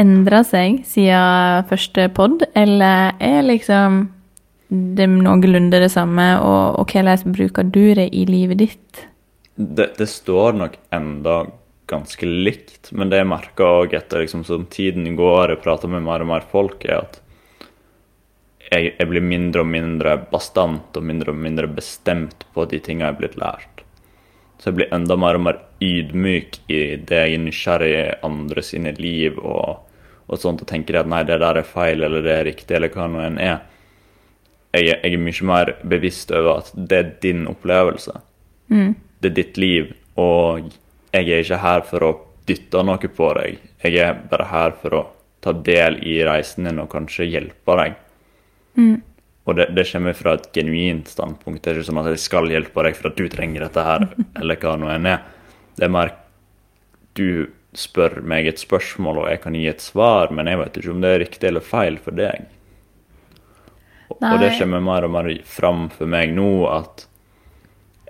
[0.00, 4.04] endra seg siden første pod, eller er liksom
[4.70, 9.06] det noenlunde det samme, og, og hvordan bruker du det i livet ditt?
[9.56, 11.42] Det, det står nok enda
[11.90, 16.06] ganske likt, men det jeg merker òg etter liksom, som tiden går, jeg prater med
[16.06, 17.18] mer og mer folk, er at
[18.70, 23.08] jeg, jeg, blir mindre og mindre bastant og mindre og mindre bestemt på de tingene
[23.08, 23.84] jeg er blitt lært.
[24.60, 28.64] Så jeg blir enda mer og mer ydmyk i det jeg er nysgjerrig i andre
[28.64, 29.86] sine liv og,
[30.28, 32.92] og sånt, og tenker at nei, det der er feil, eller det er riktig, eller
[32.94, 33.62] hva nå enn er.
[34.76, 38.20] jeg, jeg er mye mer bevisst over at det er din opplevelse.
[39.20, 40.68] Det er ditt liv, og
[41.10, 42.12] jeg er ikke her for å
[42.46, 43.58] dytte noe på deg.
[43.82, 45.02] Jeg er bare her for å
[45.40, 47.98] ta del i reisen din og kanskje hjelpe deg.
[49.48, 51.62] Og det, det kommer fra et genuint standpunkt.
[51.64, 54.06] Det er ikke sånn at jeg skal hjelpe deg for at du trenger dette her,
[54.40, 55.24] eller hva nå enn er.
[55.78, 56.14] Det er mer
[57.18, 60.94] du spør meg et spørsmål, og jeg kan gi et svar, men jeg vet ikke
[60.94, 62.48] om det er riktig eller feil for deg.
[64.10, 67.06] Og, og det kommer mer og mer fram for meg nå at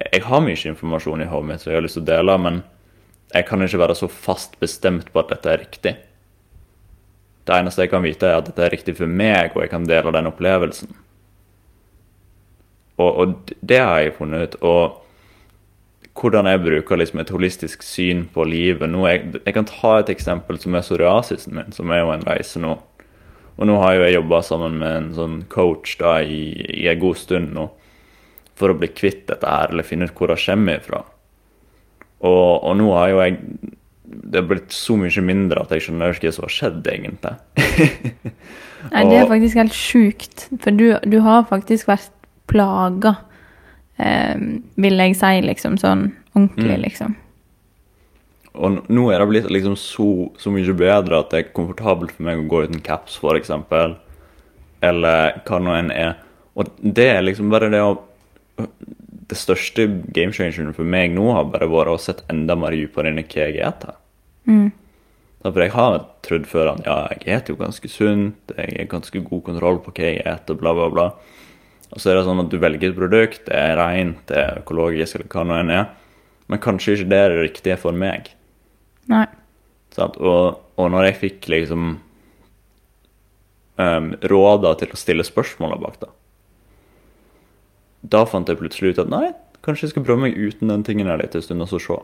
[0.01, 2.63] jeg har mye informasjon i hodet mitt som jeg har lyst til å dele, men
[3.35, 5.93] jeg kan ikke være så fast bestemt på at dette er riktig.
[7.51, 9.87] Det eneste jeg kan vite, er at dette er riktig for meg, og jeg kan
[9.89, 10.93] dele den opplevelsen.
[13.01, 14.55] Og, og det har jeg funnet ut.
[14.63, 19.97] Og hvordan jeg bruker liksom et holistisk syn på livet nå jeg, jeg kan ta
[19.99, 22.77] et eksempel som er psoriasisen min, som er jo en reise nå.
[23.57, 26.43] Og nå har jo jeg jobba sammen med en sånn coach da i,
[26.85, 27.67] i en god stund nå
[28.61, 31.03] for å bli kvitt dette her, eller finne ut hvor det kommer ifra.
[32.21, 33.39] Og, og nå har jo jeg
[34.11, 37.35] Det har blitt så mye mindre at jeg skjønner ikke hva som har skjedd, egentlig.
[38.91, 40.47] Nei, det er faktisk helt sjukt.
[40.65, 42.11] For du, du har faktisk vært
[42.51, 43.17] plaga,
[44.03, 44.35] eh,
[44.81, 46.85] vil jeg si, liksom sånn ordentlig, Mm.
[46.87, 47.17] liksom.
[48.55, 52.27] Og nå er det blitt liksom så, så mye bedre at det er komfortabelt for
[52.27, 53.95] meg å gå uten caps, eksempel.
[54.83, 56.17] Eller hva nå enn er.
[56.59, 58.01] Og det er liksom bare det å
[59.31, 63.13] Det største game changeren for meg nå har bare vært å sette enda mer dypere
[63.13, 64.00] inn i hva jeg spiser.
[65.41, 68.91] Da, For jeg har trodd før at ja, jeg spiser jo ganske sunt, jeg har
[68.93, 71.07] ganske god kontroll på hva jeg spiser, bla, bla, bla.
[71.91, 74.61] Og så er det sånn at du velger et produkt, det er rent, det er
[74.61, 75.89] økologisk, eller hva nå enn er.
[76.51, 78.31] Men kanskje ikke det er det riktige for meg.
[79.11, 79.25] Nei.
[79.97, 81.91] Sånn, Og, og når jeg fikk liksom
[83.81, 86.11] um, råda til å stille spørsmåla bak det,
[88.11, 89.27] da fant jeg plutselig ut at nei,
[89.67, 91.99] kanskje jeg skal prøve meg uten den tingen her litt en stund, og så se.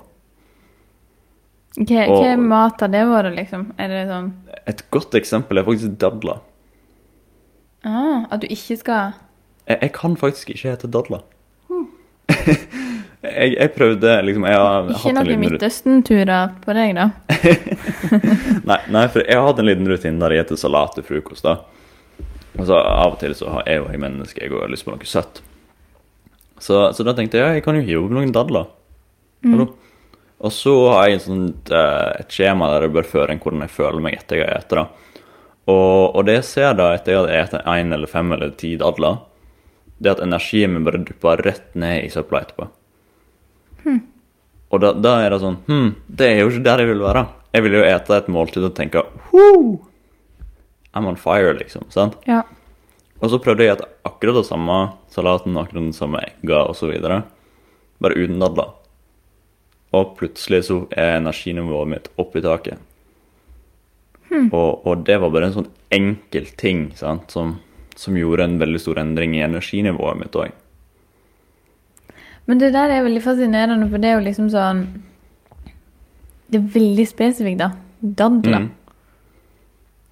[1.77, 3.67] Hva, Og- hva mat har det vært, liksom?
[3.79, 4.33] Er det sånn
[4.67, 6.39] Et godt eksempel er faktisk dadler.
[7.85, 9.13] ah, At du ikke skal
[9.69, 11.21] Jeg, jeg kan faktisk ikke hete dadler.
[13.27, 17.07] jeg, jeg prøvde liksom Jeg har Ikke noen Midtøsten-turer på deg, da?
[18.71, 21.45] Nei, nei, for jeg har hatt en liten rutine der jeg spiser salat til frokost.
[21.47, 21.59] da.
[22.59, 25.07] Altså, Av og til så har jeg jo jeg menneske, jeg har lyst på noe
[25.07, 25.43] søtt.
[26.59, 28.71] Så, så da tenkte jeg ja, jeg kan jo hive opp noen dadler.
[29.45, 29.69] Hallo.
[30.45, 33.65] Og så har jeg en sånt, eh, et skjema der jeg bør føre inn hvordan
[33.65, 35.05] jeg føler meg etter jeg har spist.
[35.67, 38.75] Og, og det jeg ser da etter jeg har spist én eller fem eller ti
[38.81, 39.23] dadler,
[39.97, 42.69] det er at energien min bare dupper rett ned i søpla etterpå.
[44.75, 47.23] Og da, da er det sånn Hm, det er jo ikke der jeg vil være.
[47.55, 49.79] Jeg vil jo ete et måltid og tenke Woo!
[50.97, 51.87] I'm on fire, liksom.
[51.93, 52.17] sant?
[52.27, 52.43] Ja.
[53.21, 54.77] Og så prøvde jeg å spise akkurat det samme
[55.13, 56.93] salaten, akkurat den samme egga osv.
[57.01, 58.75] Bare uten dadler.
[59.97, 62.83] Og plutselig så er energinivået mitt oppi i taket.
[64.37, 67.57] Og, og det var bare en sånn enkel ting sant, som,
[67.97, 70.55] som gjorde en veldig stor endring i energinivået mitt òg.
[72.47, 74.85] Men det der er veldig fascinerende, for det er jo liksom sånn
[76.47, 77.73] Det er veldig spesifikt, da.
[77.99, 78.69] Dadler.
[78.69, 78.73] Mm.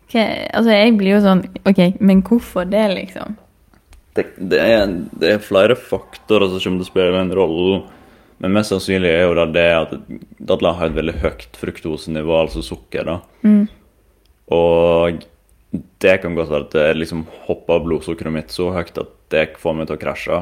[0.09, 3.37] Okay, altså, jeg blir jo sånn OK, men hvorfor det, liksom?
[4.15, 7.79] Det, det, er, det er flere faktorer som kommer til å spille en rolle.
[8.43, 9.95] Men mest sannsynlig er jo da det at
[10.43, 13.07] dadler har et veldig høyt fruktosenivå, altså sukker.
[13.07, 13.21] da.
[14.55, 15.23] Og
[16.03, 19.79] det kan godt være at det liksom hopper blodsukkeret mitt så høyt at det får
[19.79, 20.41] meg til å krasje.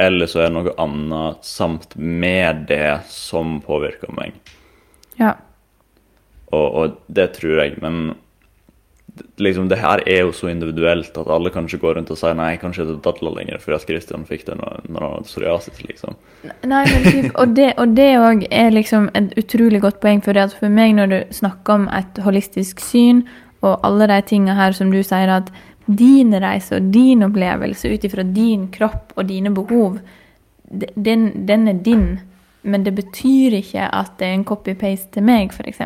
[0.00, 4.36] Eller så er det noe annet samt med det som påvirker meg.
[5.20, 5.34] Ja.
[6.50, 8.14] Og, og det tror jeg, men
[9.42, 12.30] liksom, det her er jo så individuelt at alle kan ikke gå rundt og si
[12.36, 15.30] nei, jeg det er dadler lenger fordi at Christian fikk det når, når han hadde
[15.30, 16.18] psoriasis, liksom.
[16.68, 20.22] Nei, men typ, og det òg er liksom et utrolig godt poeng.
[20.24, 23.24] For det at for meg, når du snakker om et holistisk syn,
[23.60, 25.50] og alle de tinga her som du sier at
[25.90, 29.98] din reise og din opplevelse ut ifra din kropp og dine behov,
[30.70, 32.06] den, den er din.
[32.62, 35.80] Men det betyr ikke at det er en copy-paste til meg, f.eks.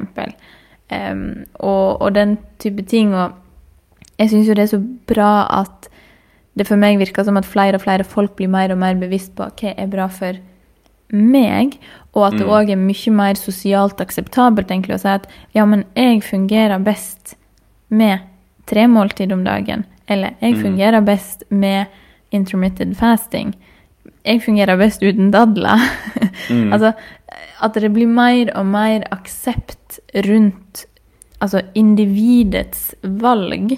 [0.92, 3.14] Um, og, og den type ting.
[3.14, 3.32] Og
[4.18, 5.88] jeg syns jo det er så bra at
[6.54, 9.34] det for meg virker som at flere og flere folk blir mer og mer bevisst
[9.34, 10.38] på hva er bra for
[11.14, 11.76] meg,
[12.14, 15.84] og at det òg er mye mer sosialt akseptabelt egentlig å si at ja, men
[15.98, 17.34] jeg fungerer best
[17.94, 18.22] med
[18.70, 21.90] tre måltid om dagen, eller jeg fungerer best med
[22.34, 23.52] intermittent fasting.
[24.24, 25.82] Jeg fungerer best uten dadler.
[26.72, 26.94] altså,
[27.64, 30.84] at det blir mer og mer aksept rundt
[31.40, 33.74] altså individets valg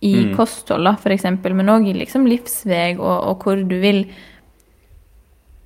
[0.00, 0.36] i Mm.
[0.36, 4.06] kosthold, eksempel, men òg i liksom livsvei og, og hvor du vil.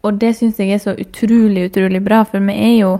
[0.03, 2.99] Og det syns jeg er så utrolig, utrolig bra, for vi er jo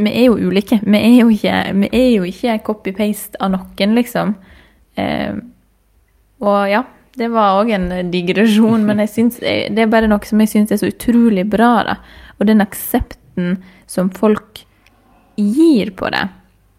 [0.00, 0.80] vi er jo ulike.
[0.82, 4.34] Vi er jo ikke, er jo ikke copy-paste av noen, liksom.
[4.96, 5.34] Eh,
[6.40, 6.84] og ja,
[7.18, 10.72] det var òg en digresjon, men jeg synes, det er bare noe som jeg syns
[10.72, 11.84] er så utrolig bra.
[11.84, 11.96] da.
[12.38, 13.19] Og den aksepten
[13.86, 14.64] som folk
[15.36, 16.28] gir på det,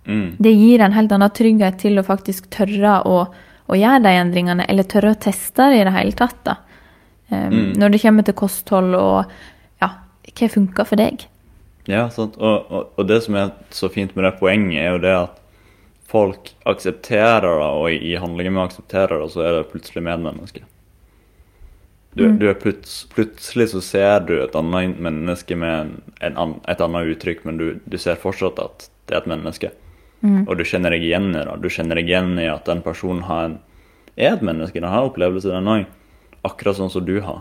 [0.08, 0.36] Mm.
[0.40, 3.28] det gir en helt annen trygghet til å faktisk tørre å,
[3.70, 6.44] å gjøre de endringene, eller tørre å teste det i det hele tatt.
[6.44, 6.56] da.
[7.30, 7.74] Um, Mm.
[7.78, 9.26] Når det kommer til kosthold og
[9.82, 9.90] ja,
[10.36, 11.28] hva funker for deg?
[11.88, 12.36] Ja, sant.
[12.38, 15.38] Og, og, og det som er så fint med det poenget, er jo det at
[16.12, 20.66] folk aksepterer det, og i handlingen med å akseptere det, så er det plutselig medmenneske.
[22.13, 25.91] Du, du er pluts, plutselig så ser du et annet menneske med en,
[26.28, 29.69] en, an- et annet uttrykk, men du, du ser fortsatt at det er et menneske.
[30.45, 31.56] Og du kjenner deg igjen i det.
[31.63, 33.56] Du kjenner deg igjen i at den personen har en,
[34.19, 34.76] er et menneske.
[34.84, 35.88] Den har opplevelser, den òg.
[36.45, 37.39] Akkurat sånn som du har.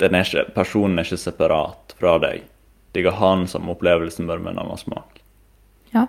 [0.00, 2.46] Den er ikke, personen er ikke separat fra deg.
[2.96, 5.20] De kan ha den samme opplevelsen, bare med en annen smak.
[5.92, 6.06] Ja.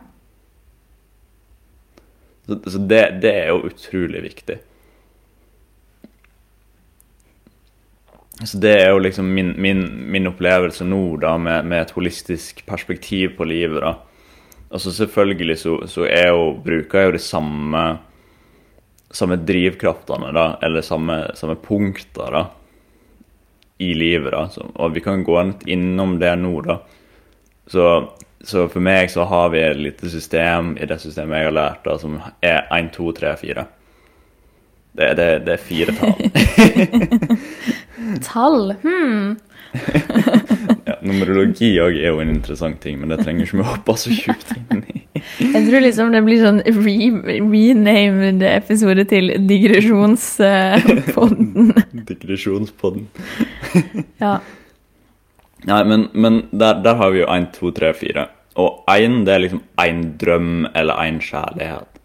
[2.48, 4.58] Så, så det, det er jo utrolig viktig.
[8.46, 12.64] Så det er jo liksom min, min, min opplevelse nå, da, med, med et holistisk
[12.66, 13.98] perspektiv på livet, da.
[14.70, 17.84] Altså selvfølgelig så, så er jo, bruker jeg jo de samme
[19.12, 22.46] samme drivkraftene, da, eller samme, samme punkter, da,
[23.78, 24.46] i livet, da.
[24.50, 26.80] Så, og vi kan gå litt innom det nå, da.
[27.70, 27.88] Så,
[28.42, 31.84] så for meg så har vi et lite system i det systemet jeg har lært,
[31.86, 33.68] da, som er 1, 2, 3, 4.
[35.00, 36.18] Det, det, det er fire tall.
[38.26, 38.74] Tall?
[38.84, 39.38] Hmm.
[40.90, 44.10] Ja, numerologi òg er jo en interessant ting, men det trenger ikke vi hoppe så
[44.10, 44.92] djupt inn i.
[45.54, 46.96] Jeg tror liksom det blir sånn re
[47.52, 51.68] renamed episode til digresjonspodden.
[52.10, 53.04] Digresjonspodden.
[54.24, 54.34] ja.
[55.70, 58.26] Nei, men, men der, der har vi jo 1, 2, 3, 4.
[58.64, 62.00] Og én, det er liksom én drøm eller én kjærlighet.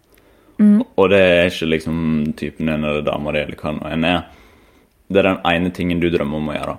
[0.95, 1.97] Og det er ikke liksom
[2.39, 4.21] typen din eller dama di eller hva nå enn er.
[5.07, 6.75] Det er den ene tingen du drømmer om å gjøre.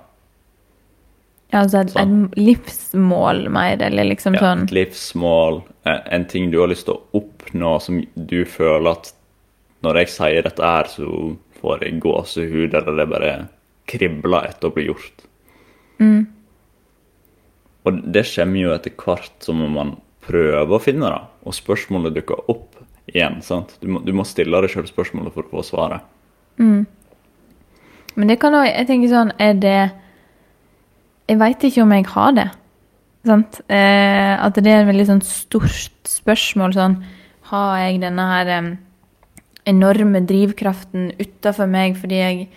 [1.53, 6.49] Ja, altså et, et livsmål mer, eller liksom Ja, sånn et livsmål, eh, en ting
[6.51, 9.13] du har lyst til å oppnå som du føler at
[9.85, 13.31] når jeg sier dette her, så får jeg gåsehud, eller det bare
[13.87, 15.23] kribler etter å bli gjort.
[17.87, 19.95] Og det kommer jo etter hvert som man
[20.27, 22.75] prøver å finne det, og spørsmålet dukker opp
[23.07, 23.39] igjen.
[23.45, 23.77] sant?
[23.79, 26.09] Du må, du må stille deg sjøl spørsmålet for å få svaret.
[28.17, 29.91] Men det kan òg Jeg tenker sånn Er det
[31.29, 32.47] Jeg veit ikke om jeg har det.
[33.27, 33.59] Sant?
[33.69, 36.95] Eh, at det er et veldig sånn stort spørsmål sånn
[37.51, 38.69] Har jeg denne her eh,
[39.67, 42.47] enorme drivkraften utafor meg fordi jeg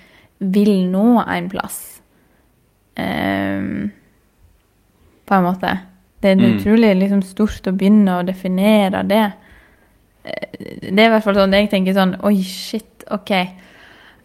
[0.41, 1.81] vil nå en plass?
[2.97, 3.89] Eh,
[5.27, 5.73] på en måte.
[6.21, 6.57] Det er Mm.
[6.59, 9.33] utrolig liksom, stort å begynne å definere det.
[10.25, 10.47] Eh,
[10.93, 13.31] Det er i hvert fall sånn jeg tenker sånn Oi, shit, OK.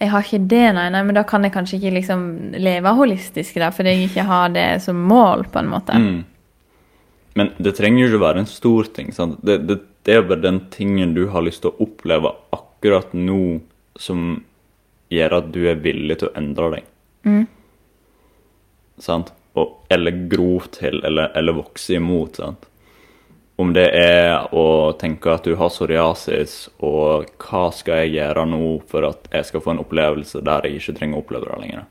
[0.05, 2.23] Jeg har ikke det, nei, nei, men da kan jeg kanskje ikke liksom
[2.61, 5.97] leve holistisk, da, fordi jeg ikke har det som mål, på en måte.
[5.97, 6.19] Mm.
[7.35, 9.09] Men det trenger jo ikke være en stor ting.
[9.15, 9.39] sant?
[9.43, 13.57] Det, det, det er bare den tingen du har lyst til å oppleve akkurat nå,
[13.99, 14.43] som
[15.11, 16.87] gjør at du er villig til å endre deg.
[17.25, 17.43] Mm.
[19.01, 19.33] Sant?
[19.57, 22.39] Og, eller gro til, eller, eller vokse imot.
[22.43, 22.69] sant?
[23.55, 28.61] Om det er å tenke at du har psoriasis, og hva skal jeg gjøre nå
[28.91, 31.85] for at jeg skal få en opplevelse der jeg ikke trenger å oppleve det lenger?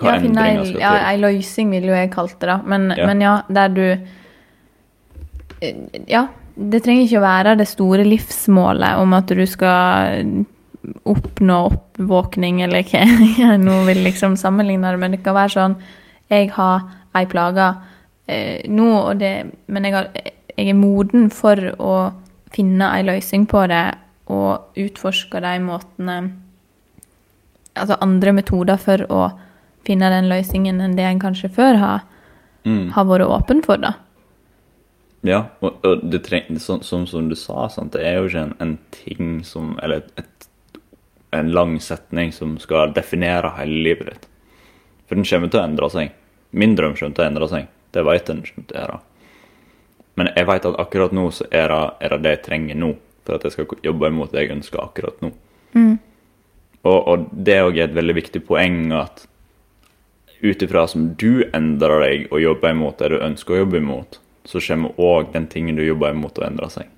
[0.00, 2.56] Hva ja, endringer skal skal ja, ei løsning, vil jo jeg kalt det, da.
[2.64, 3.06] Men Ja.
[3.06, 3.98] men ja, der du
[6.08, 6.26] Ja,
[6.56, 10.24] det trenger ikke å være det store livsmålet om at du skal
[11.04, 13.04] oppnå oppvåkning, eller hva
[13.38, 15.76] jeg nå vil liksom sammenligne det men Det kan være sånn
[16.32, 17.68] Jeg har ei plage
[18.32, 18.88] eh, nå,
[19.20, 19.32] det,
[19.68, 20.08] men jeg, har,
[20.56, 21.94] jeg er moden for å
[22.52, 23.84] finne ei løsning på det
[24.32, 26.20] og utforske de måtene
[27.72, 29.20] Altså andre metoder for å
[29.86, 32.02] finne den løsningen enn det en kanskje før har,
[32.64, 32.92] Mm.
[32.94, 33.94] har vært åpen for, da.
[35.26, 37.94] Ja, og, og det treng, så, som, som du sa, sant?
[37.96, 40.48] det er jo ikke en, en ting som Eller et, et,
[41.32, 44.28] en lang setning som skal definere hele livet ditt.
[45.08, 46.12] For den kommer til å endre seg.
[46.52, 47.66] Min drøm kommer til å endre seg.
[47.92, 49.00] Det den kommer til å gjøre.
[50.16, 52.94] Men jeg vet at akkurat nå så er det, er det det jeg trenger nå,
[53.24, 55.30] for at jeg skal jobbe imot det jeg ønsker akkurat nå.
[56.82, 59.26] Og, og det er òg et veldig viktig poeng at
[60.42, 64.18] ut ifra som du endrer deg og jobber imot det du ønsker å jobbe imot,
[64.44, 66.90] så kommer òg den tingen du jobber imot, å endre seg.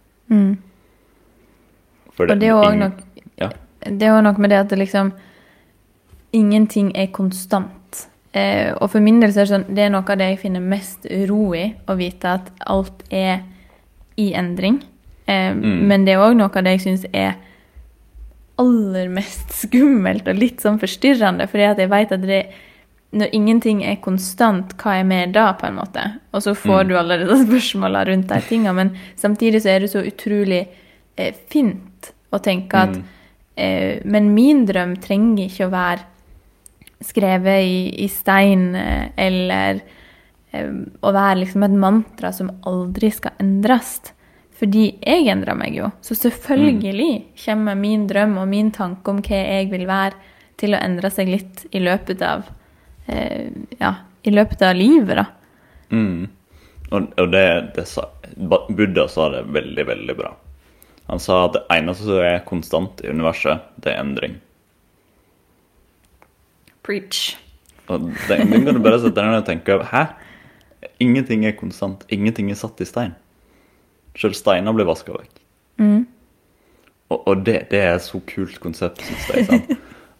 [2.14, 2.92] For Og det er jo noe,
[3.36, 3.50] Ja.
[3.84, 5.12] Det er noe med det at det liksom
[6.34, 7.70] Ingenting er konstant.
[8.34, 10.38] Eh, og for min del så er det sånn Det er noe av det jeg
[10.40, 13.42] finner mest ro i, å vite at alt er
[14.18, 14.80] i endring.
[15.28, 15.86] Eh, Mm.
[15.88, 17.34] Men det er òg noe av det jeg syns er
[18.58, 22.42] aller mest skummelt og litt sånn forstyrrende, fordi at jeg vet at det
[23.14, 26.02] når ingenting er konstant, hva er med da, på en måte?
[26.34, 26.88] Og så får Mm.
[26.88, 30.66] du alle disse spørsmåla rundt de tingene, men samtidig så er det så utrolig
[31.16, 33.04] eh, fint å tenke at Mm.
[33.56, 36.00] eh, Men min drøm trenger ikke å være
[37.04, 39.80] skrevet i, i stein, eh, eller
[40.50, 43.98] eh, å være liksom et mantra som aldri skal endres.
[44.54, 45.90] Fordi jeg endrer meg jo.
[46.04, 47.10] Så selvfølgelig
[47.44, 51.32] kommer min drøm og min tanke om hva jeg vil være, til å endre seg
[51.32, 52.44] litt i løpet av
[53.10, 53.50] eh,
[53.80, 55.24] Ja, i løpet av livet, da.
[55.90, 56.28] Mm.
[56.94, 58.06] Og, og det, det sa,
[58.38, 60.30] Buddha sa det veldig, veldig bra.
[61.10, 64.38] Han sa at det eneste som er konstant i universet, det er endring.
[66.84, 67.34] Preach.
[67.88, 69.78] Og den, den kan du bare sette deg ned og tenke.
[69.90, 70.04] Hæ?
[71.02, 72.04] Ingenting er konstant.
[72.12, 73.14] Ingenting er satt i stein.
[74.20, 75.40] Selv steiner blir vaska vekk.
[75.80, 76.04] Mm.
[77.12, 79.46] Og, og det, det er et så kult konsept, syns jeg.
[79.48, 79.74] Sant?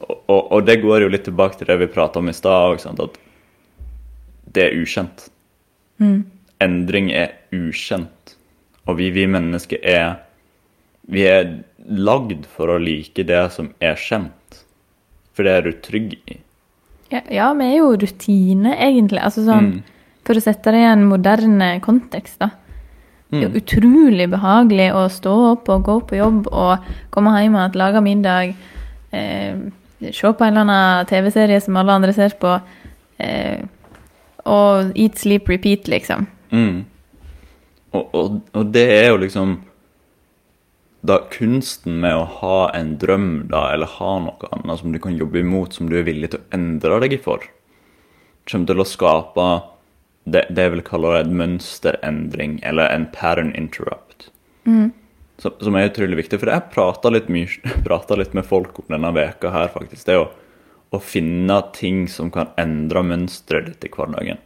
[0.04, 2.82] Og, og, og det går jo litt tilbake til det vi prata om i stad
[2.90, 3.14] at
[4.54, 5.28] det er ukjent.
[6.02, 6.24] Mm.
[6.64, 8.34] Endring er ukjent.
[8.84, 10.20] Og vi, vi mennesker er
[11.08, 11.50] Vi er
[11.84, 14.60] lagd for å like det som er kjent.
[15.36, 16.38] For det er du trygg i.
[17.12, 19.20] Ja, ja, vi er jo rutine, egentlig.
[19.22, 19.82] Altså sånn, Mm.
[20.24, 22.46] For å sette det i en moderne kontekst, da.
[23.30, 23.52] Det er Mm.
[23.52, 26.78] jo utrolig behagelig å stå opp og gå på jobb og
[27.11, 28.55] komme hjem og lage middag.
[29.12, 29.55] Eh,
[30.11, 32.61] se på en eller annen TV-serie som alle andre ser på.
[33.20, 33.61] Eh,
[34.46, 36.26] og eat, sleep, repeat, liksom.
[36.50, 36.84] Mm.
[37.92, 39.59] Og, og, og det er jo liksom
[41.05, 45.16] da kunsten med å ha en drøm, da, eller ha noe annet som du kan
[45.18, 47.44] jobbe imot, som du er villig til å endre deg for,
[48.48, 49.48] kommer til å skape
[50.24, 54.30] det, det jeg vil kalle en mønsterendring, eller en pattern interrupt.
[55.42, 56.38] Som, som er utrolig viktig.
[56.40, 57.28] For jeg prata litt,
[58.22, 60.07] litt med folk om denne veka her, faktisk.
[60.09, 60.30] Det å,
[60.94, 64.40] å finne ting som kan endre mønsteret ditt i hverdagen.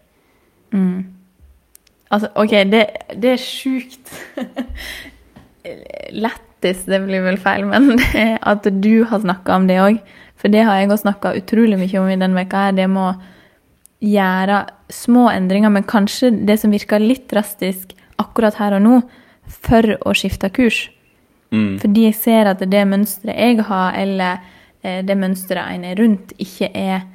[2.08, 2.82] Altså, OK, det,
[3.20, 4.10] det er sjukt
[6.58, 7.98] Lættis, det blir vel feil, men
[8.52, 10.00] at du har snakka om det òg.
[10.38, 12.76] For det har jeg òg snakka utrolig mye om i denne veka her.
[12.76, 13.14] Det med å
[14.02, 19.00] gjøre små endringer, men kanskje det som virker litt drastisk akkurat her og nå,
[19.48, 20.88] for å skifte kurs.
[21.54, 21.78] Mm.
[21.80, 24.42] Fordi jeg ser at det mønsteret jeg har, eller
[24.82, 27.06] eh, det mønsteret en er rundt, ikke er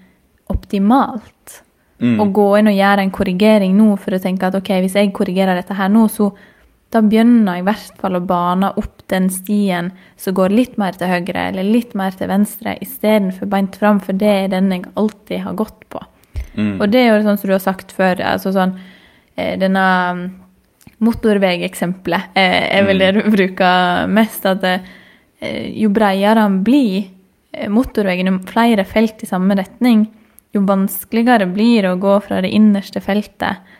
[0.51, 1.59] optimalt.
[1.99, 2.17] Mm.
[2.19, 5.13] Å gå inn og gjøre en korrigering nå for å tenke at ok, hvis jeg
[5.15, 6.31] korrigerer dette her nå, så
[6.93, 10.95] da begynner jeg i hvert fall å bane opp den stien som går litt mer
[10.97, 14.85] til høyre eller litt mer til venstre, istedenfor beint fram, for det er den jeg
[14.99, 16.01] alltid har gått på.
[16.53, 16.77] Mm.
[16.79, 18.75] Og det er jo sånn som du har sagt før, altså sånn
[19.35, 19.85] eh, Denne
[20.19, 20.25] mm,
[22.37, 24.45] eh, er vel det du bruker mest.
[24.45, 27.09] At eh, jo bredere han blir,
[27.69, 30.07] motorveien, jo flere felt i samme retning,
[30.53, 33.73] jo vanskeligere blir det å gå fra det innerste feltet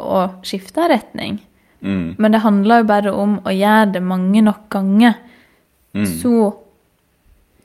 [0.00, 1.38] og skifte retning.
[1.86, 2.16] Mm.
[2.18, 5.14] Men det handler jo bare om å gjøre det mange nok ganger.
[5.94, 6.06] Mm.
[6.18, 6.32] Så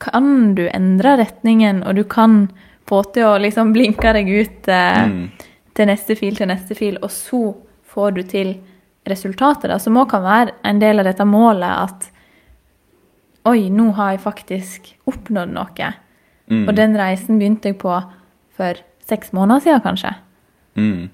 [0.02, 2.44] kan du endre retningen, og du kan
[2.90, 5.32] få til å liksom blinke deg ut eh, Mm.
[5.74, 7.56] til neste fil, til neste fil, og så
[7.94, 8.56] får du til
[9.08, 12.10] resultatet, da, som òg kan være en del av dette målet at
[13.50, 15.88] Oi, nå har jeg faktisk oppnådd noe.
[16.52, 16.68] Mm.
[16.70, 17.96] Og den reisen begynte jeg på
[18.54, 18.78] for
[19.10, 20.12] seks måneder siden, kanskje.
[20.78, 21.10] Mm.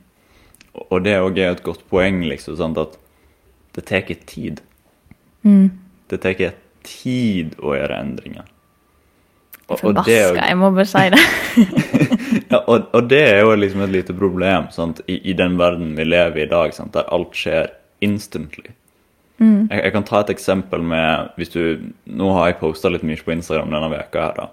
[0.91, 2.97] Og det òg er et godt poeng, liksom, sant, at
[3.77, 4.61] det tar tid.
[5.45, 5.71] Mm.
[6.09, 6.53] Det tar
[6.87, 8.47] tid å gjøre endringer.
[9.67, 11.23] Og, Forbaska, jeg må bare si det.
[12.53, 15.91] ja, og, og det er jo liksom et lite problem sant, i, i den verden
[15.97, 17.73] vi lever i i dag, sant, der alt skjer
[18.05, 18.71] instantly.
[19.37, 21.59] Jeg, jeg kan ta et eksempel med hvis du,
[22.09, 24.47] Nå har jeg posta litt mye på Instagram denne veka her da.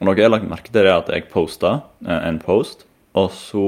[0.00, 2.86] Og noe jeg har lagt merke til, er at jeg posta en, en post,
[3.18, 3.64] og så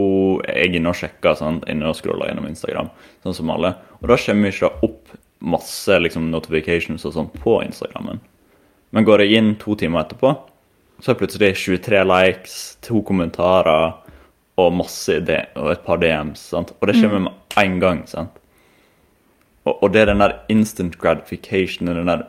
[0.46, 2.92] er jeg inne og sjekker, sant, inne og scroller gjennom Instagram,
[3.24, 3.74] sånn som alle.
[4.00, 8.20] Og da kommer ikke det opp masse liksom, notifications og sånn på Instagrammen.
[8.94, 10.34] Men går jeg inn to timer etterpå,
[11.02, 13.96] så er plutselig 23 likes, to kommentarer
[14.60, 16.44] og masse ide og et par DMs.
[16.52, 16.70] sant?
[16.78, 18.04] Og det kommer med en gang.
[18.06, 18.36] sant?
[19.64, 22.28] Og, og det er den der instant gratification, den der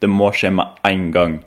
[0.00, 1.44] Det må skje med en gang.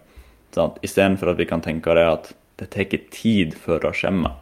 [0.86, 4.36] Istedenfor at vi kan tenke det at det tar tid før det kommer.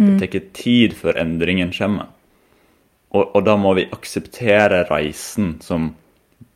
[0.00, 2.08] Det tar tid før endringen kommer.
[3.10, 5.90] Og, og da må vi akseptere reisen som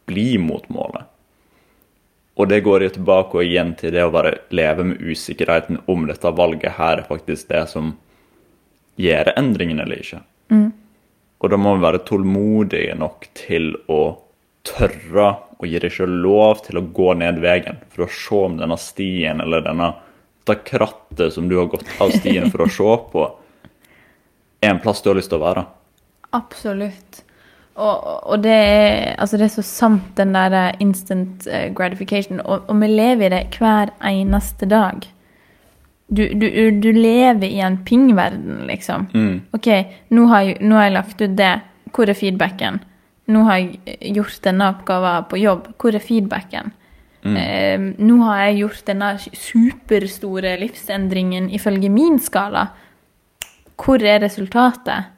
[0.08, 1.10] blir mot målet.
[2.34, 6.06] Og det går jo tilbake og igjen til det å bare leve med usikkerheten om
[6.08, 7.92] dette valget her er faktisk det som
[8.98, 10.22] gjør endringen eller ikke.
[11.44, 14.00] Og da må vi være tålmodige nok til å
[14.64, 15.28] tørre
[15.60, 18.78] å gi deg sjøl lov til å gå ned veien for å se om denne
[18.80, 19.92] stien eller denne,
[20.44, 23.28] dette krattet som du har gått av stien for å se på,
[24.60, 25.64] er en plass du har lyst til å være.
[26.36, 27.22] Absolutt.
[27.74, 32.38] Og, og det, er, altså det er så sant, den der eh, instant eh, gratification.
[32.44, 35.08] Og, og vi lever i det hver eneste dag.
[36.06, 36.46] Du, du,
[36.78, 39.08] du lever i en pingverden, liksom.
[39.56, 39.70] OK,
[40.14, 41.54] nå har, jeg, nå har jeg lagt ut det.
[41.94, 42.82] Hvor er feedbacken?
[43.32, 45.70] Nå har jeg gjort denne oppgaven på jobb.
[45.80, 46.74] Hvor er feedbacken?
[47.24, 52.66] Eh, nå har jeg gjort denne superstore livsendringen ifølge min skala.
[53.80, 55.10] Hvor er resultatet?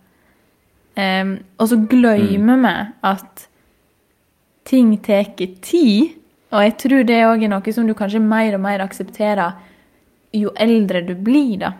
[0.97, 2.77] Eh, og så glemmer vi
[3.11, 3.49] at
[4.67, 6.15] ting tar tid.
[6.55, 9.59] Og jeg tror det òg er noe som du kanskje mer og mer aksepterer
[10.37, 11.73] jo eldre du blir, da.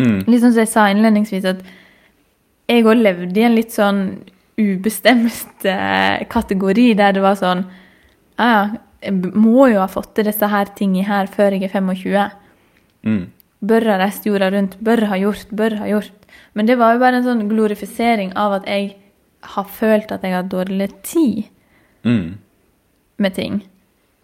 [0.00, 1.62] Litt sånn som jeg sa innledningsvis, at
[2.70, 4.04] jeg òg levde i en litt sånn
[4.60, 7.64] ubestemt eh, kategori der det var sånn
[8.40, 8.62] Ja, ja,
[9.00, 12.30] jeg må jo ha fått til disse her tingene her før jeg er 25.
[13.08, 13.22] Mm.
[13.70, 16.12] Bør ha reist jorda rundt, bør ha gjort, bør ha gjort.
[16.54, 18.94] Men det var jo bare en sånn glorifisering av at jeg
[19.54, 21.44] har følt at jeg har dårlig tid
[22.02, 22.38] Mm.
[23.18, 23.58] med ting.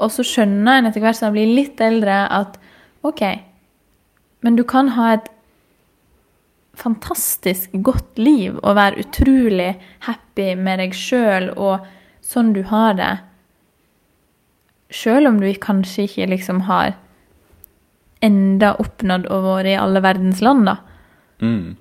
[0.00, 2.56] Og så skjønner en etter hvert som jeg blir litt eldre, at
[3.04, 3.20] OK,
[4.40, 5.28] men du kan ha et
[6.76, 9.74] fantastisk godt liv og være utrolig
[10.06, 11.86] happy med deg sjøl og
[12.24, 13.12] sånn du har det,
[14.90, 16.94] sjøl om du kanskje ikke liksom har
[18.24, 20.76] enda oppnådd å være i alle verdens land, da.
[21.42, 21.76] Mm.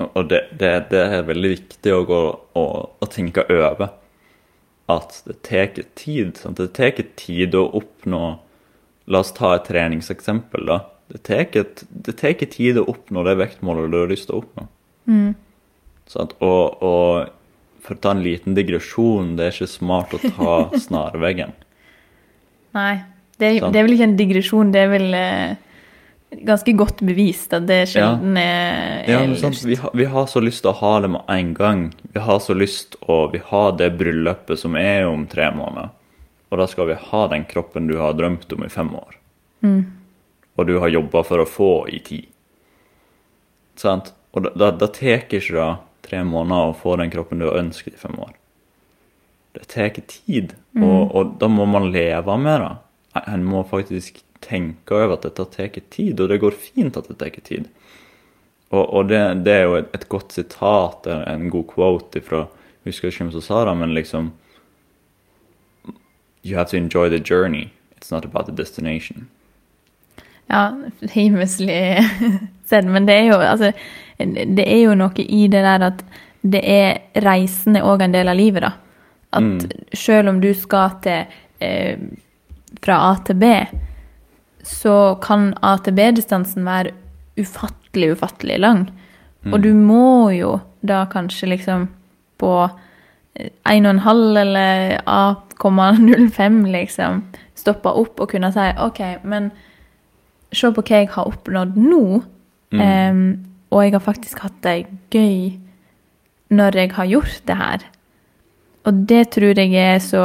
[0.00, 2.20] Og det, det, det er veldig viktig å, gå,
[2.56, 2.64] å,
[3.04, 3.90] å tenke over
[4.90, 6.38] at det tar tid.
[6.40, 6.56] Sant?
[6.58, 8.38] Det tar tid å oppnå
[9.10, 10.66] La oss ta et treningseksempel.
[10.68, 10.76] da.
[11.10, 14.42] Det tar et- det tar tid å oppnå det vektmålet du har lyst til å
[14.44, 14.66] oppnå.
[16.06, 17.30] Sånn, Og, og
[17.84, 20.54] for å ta en liten digresjon, det er ikke smart å ta
[20.86, 21.52] snarveggen.
[22.76, 22.92] Nei.
[23.40, 25.54] Det er, det er vel ikke en digresjon, det er vel eh,
[26.44, 29.70] ganske godt bevist at det sjelden er, Ja, er men sant, lurt.
[29.70, 31.86] vi, har, vi har så lyst til å ha det med en gang.
[32.12, 35.88] Vi har så lyst å Vi har det bryllupet som er om tre måneder.
[36.50, 39.16] Og da skal vi ha den kroppen du har drømt om i fem år.
[39.64, 42.20] Og du har jobba for å få i ti.
[43.80, 44.12] Sant?
[44.36, 45.68] Og da, da, da tar ikke det
[46.06, 48.32] tre måneder å få den kroppen du har ønsket i fem år.
[49.56, 52.72] Det tar tid, og, og da må man leve med det.
[53.26, 57.18] En må faktisk tenke over at dette tar tid, og det går fint at det
[57.18, 57.66] tar tid.
[58.70, 62.44] Og, og det, det er jo et, et godt sitat, en- god quote fra
[62.84, 64.30] Jeg husker ikke hvem som sa det, men liksom
[66.44, 67.72] You have to enjoy the journey.
[67.96, 69.28] It's not about the destination.
[70.48, 70.72] Ja,
[71.14, 71.98] famously
[72.64, 73.72] sett, men det er jo altså
[74.20, 76.04] Det er jo noe i det der at
[76.40, 78.72] det er reisen er òg en del av livet, da.
[79.36, 81.28] At selv om du skal til
[81.62, 82.00] eh,
[82.82, 83.50] fra A til B,
[84.66, 86.94] så kan A til B-distansen være
[87.40, 88.88] ufattelig, ufattelig lang.
[89.48, 91.86] Og du må jo da kanskje liksom
[92.40, 92.54] på
[93.36, 97.22] eh, 1,5 eller A,05 liksom
[97.60, 99.50] stoppe opp og kunne si OK, men
[100.52, 102.04] se på hva jeg har oppnådd nå.
[102.70, 103.22] Em,
[103.70, 104.76] og jeg har faktisk hatt det
[105.14, 105.58] gøy
[106.50, 107.84] når jeg har gjort det her.
[108.86, 110.24] Og det tror jeg er så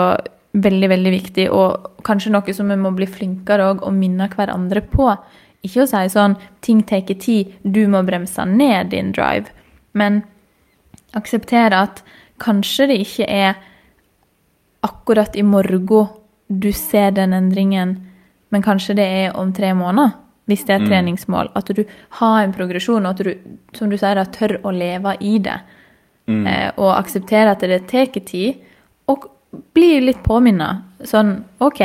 [0.56, 4.82] veldig, veldig viktig, og kanskje noe som vi må bli flinkere òg å minne hverandre
[4.90, 5.10] på.
[5.66, 9.52] Ikke å si sånn ting tar tid, du må bremse ned din drive,
[9.94, 10.24] men
[11.16, 12.04] akseptere at
[12.42, 13.56] kanskje det ikke er
[14.86, 16.12] akkurat i morgen
[16.48, 17.98] du ser den endringen,
[18.50, 20.14] men kanskje det er om tre måneder,
[20.46, 21.50] hvis det er et treningsmål.
[21.58, 21.84] At du
[22.20, 25.58] har en progresjon, og at du, som du sier, tør å leve i det.
[26.30, 28.62] Eh, og akseptere at det tar tid,
[29.08, 29.30] og
[29.74, 30.86] bli litt påminnet.
[31.06, 31.82] Sånn, OK.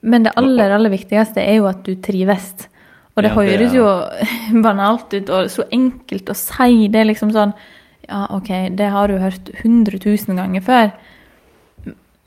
[0.00, 2.68] Men det aller, aller viktigste er jo at du trives.
[3.16, 3.86] Og det Ja, det høres jo
[4.66, 6.88] banalt ut og så enkelt å si.
[6.88, 7.52] Det er liksom sånn
[8.08, 10.90] Ja, OK, det har du hørt 100 000 ganger før.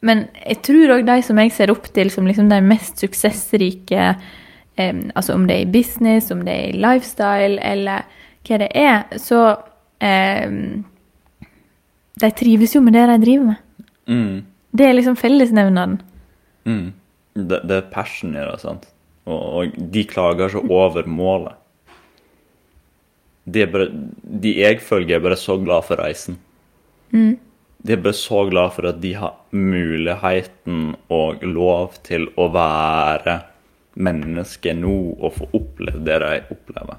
[0.04, 4.14] Men jeg tror òg de som jeg ser opp til som liksom de mest suksessrike
[4.78, 8.08] eh, Altså om det er i business, om det er i lifestyle, eller
[8.44, 9.44] hva det er, så
[10.04, 10.58] eh,
[12.22, 13.88] De trives jo med det de driver med.
[14.08, 14.36] Mm.
[14.74, 16.02] Det er liksom fellesnevneren.
[16.66, 16.94] Mm.
[17.34, 18.86] Det, det er passion i det, sant?
[19.26, 21.56] Og, og de klager ikke over målet.
[23.44, 23.90] De, bare,
[24.44, 26.38] de jeg følger, er bare så glad for reisen.
[27.84, 33.42] de er bare så glad for at de har muligheten og lov til å være
[33.96, 36.98] menneske nå og få oppleve det de opplever.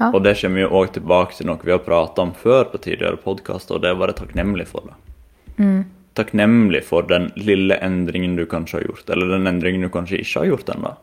[0.00, 0.08] Ja.
[0.12, 3.20] Og det kommer jo òg tilbake til noe vi har prata om før på tidligere
[3.20, 4.96] podkaster, og det er å være takknemlig for det.
[6.16, 10.40] Takknemlig for den lille endringen du kanskje har gjort, eller den endringen du kanskje ikke
[10.42, 10.94] har gjort ennå.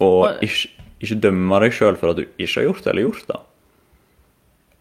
[0.00, 0.68] Og Og- ikke,
[1.00, 3.40] ikke dømme deg sjøl for at du ikke har gjort det, eller gjort det.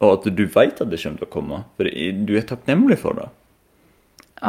[0.01, 1.83] Og at du veit at det kommer til å komme, for
[2.25, 3.29] du er takknemlig for det.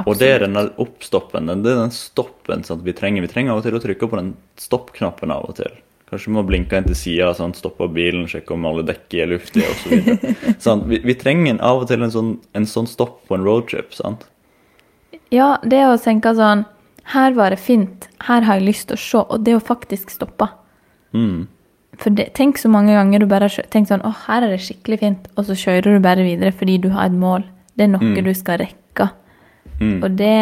[0.07, 3.21] Og det er den oppstoppen, den- det er den stoppen sant, vi trenger.
[3.23, 5.73] Vi trenger av og til å trykke på den stopp-knappen av og til.
[6.11, 9.27] Kanskje vi må blinke inn til sida, sånn, stoppe bilen, sjekke om alle dekk er
[9.33, 10.57] luftige osv.
[10.61, 13.93] sånn, vi, vi trenger av og til en sånn, en sånn stopp på en roadtrip.
[13.97, 14.25] sant?
[15.31, 16.67] Ja, det å tenke sånn
[17.05, 18.07] Her var det fint.
[18.21, 19.19] Her har jeg lyst til å se.
[19.29, 20.47] Og det å faktisk stoppe.
[21.13, 21.49] Mm.
[21.99, 24.99] For det, tenk så mange ganger du bare tenkt sånn Å, her er det skikkelig
[25.01, 25.27] fint.
[25.37, 27.43] Og så kjører du bare videre fordi du har et mål.
[27.77, 28.77] Det er noe du skal rekke.
[29.83, 29.97] Mm.
[30.03, 30.37] Og det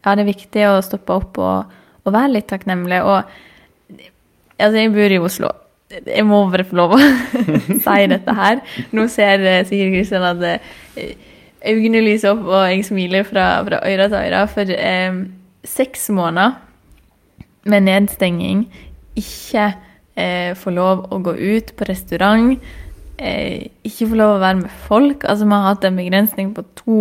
[0.00, 1.72] Ja, det er viktig å stoppe opp og,
[2.06, 3.02] og være litt takknemlig.
[3.04, 3.18] Og
[4.56, 5.50] altså, jeg bor i Oslo.
[5.90, 7.00] Jeg må bare få lov å
[7.84, 8.62] si dette her.
[8.96, 11.12] Nå ser eh, sikkert Kristian at eh,
[11.66, 14.42] øynene lyser opp, og jeg smiler fra, fra øre til øre.
[14.54, 15.20] For eh,
[15.66, 16.56] seks måneder
[17.68, 18.64] med nedstenging,
[19.18, 19.66] ikke
[20.16, 22.54] eh, få lov å gå ut på restaurant,
[23.18, 25.26] eh, ikke få lov å være med folk.
[25.26, 27.00] Altså, vi har hatt en begrensning på to,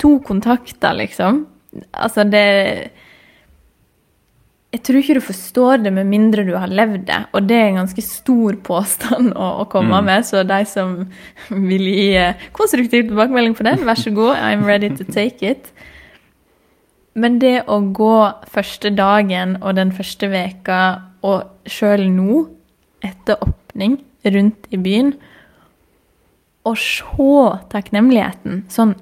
[0.00, 1.44] to kontakter, liksom.
[1.92, 2.90] Altså, det
[4.70, 7.68] Jeg tror ikke du forstår det med mindre du har levd det, og det er
[7.68, 10.92] en ganske stor påstand å, å komme med, så de som
[11.50, 15.72] vil gi eh, konstruktiv tilbakemelding på den, vær så god, I'm ready to take it.
[17.18, 18.14] Men det å gå
[18.46, 20.80] første dagen og den første veka,
[21.26, 22.44] og sjøl nå,
[23.02, 25.16] etter åpning rundt i byen,
[26.68, 27.30] og se
[27.72, 28.94] takknemligheten sånn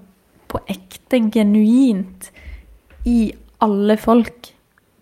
[0.48, 2.30] på ekte, genuint,
[3.08, 3.32] i
[3.64, 4.52] alle folk.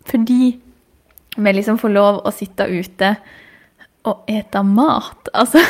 [0.06, 0.56] Fordi
[1.36, 3.16] vi liksom får lov å sitte ute
[4.06, 5.30] og ete mat.
[5.36, 5.60] Altså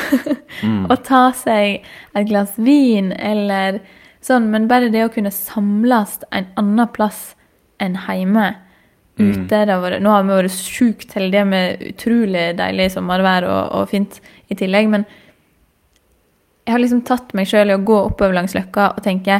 [0.92, 1.82] Å ta seg
[2.14, 3.80] et glass vin eller
[4.24, 4.50] sånn.
[4.52, 7.34] Men bare det å kunne samles en annen plass
[7.82, 8.52] enn hjemme
[9.16, 13.88] ute det vært, Nå har vi vært sjukt heldige med utrolig deilig sommervær og, og
[13.88, 14.18] fint
[14.52, 15.06] i tillegg, men
[16.66, 19.38] jeg har liksom tatt meg sjøl i å gå oppover langs Løkka og tenke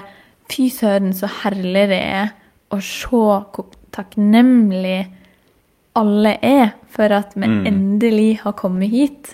[0.51, 2.33] fy søren, så herlig det er
[2.73, 5.07] å se hvor takknemlig
[5.97, 9.33] alle er for at vi endelig har kommet hit.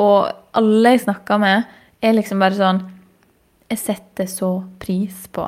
[0.00, 1.68] Og alle jeg snakker med,
[2.02, 2.86] er liksom bare sånn
[3.70, 4.48] Jeg setter så
[4.82, 5.44] pris på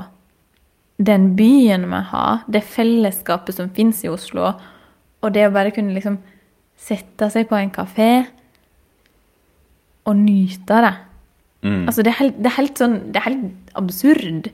[1.03, 4.53] den byen vi har, det fellesskapet som fins i Oslo,
[5.22, 6.20] og det å bare kunne liksom
[6.78, 8.11] sette seg på en kafé
[10.07, 10.93] og nyte det.
[11.63, 11.83] Mm.
[11.87, 14.49] Altså, det er helt, det er helt sånn Det er helt absurd.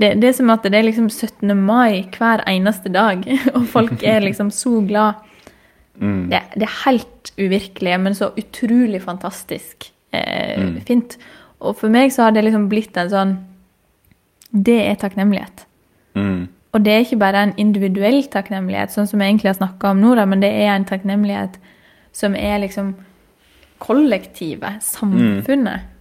[0.00, 1.52] Det, det er som at det er liksom 17.
[1.56, 3.22] mai hver eneste dag,
[3.56, 5.20] og folk er liksom så glad.
[6.00, 6.30] Mm.
[6.32, 11.18] Det, det er helt uvirkelig, men så utrolig fantastisk eh, fint.
[11.62, 13.36] Og for meg så har det liksom blitt en sånn
[14.52, 15.64] Det er takknemlighet.
[16.18, 16.48] Mm.
[16.72, 20.00] Og det er ikke bare en individuell takknemlighet, sånn som jeg egentlig har snakka om
[20.00, 21.56] nå, da, men det er en takknemlighet
[22.16, 22.94] som er liksom
[23.82, 25.91] kollektivet, samfunnet.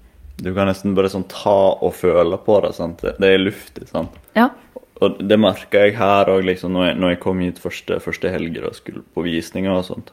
[0.41, 2.73] Du kan nesten bare sånn ta og føle på det.
[2.75, 3.01] sant?
[3.05, 3.87] Det, det er luftig.
[3.91, 4.15] sant?
[4.35, 4.49] Ja.
[5.01, 8.29] Og det merka jeg her òg, liksom, når, jeg- når jeg kom hit første, første
[8.31, 10.11] helger og skulle på visninger og sånt.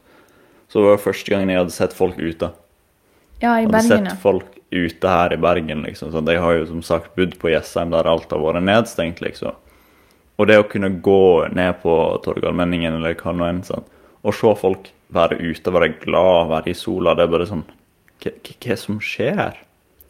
[0.68, 2.50] Så var det første gangen jeg hadde sett folk ute.
[3.40, 4.14] ja, i hadde Bergen, sett ja.
[4.20, 6.10] folk ute her i Bergen, liksom.
[6.12, 9.52] Så jeg har jo som sagt bodd på Jessheim der alt har vært nedstengt, liksom.
[10.38, 13.84] Og det å kunne gå ned på Torgallmenningen eller hva nå enn, sånn,
[14.24, 17.64] og se folk være ute, være glad, være i sola, det er bare sånn
[18.18, 19.56] hva er det som skjer?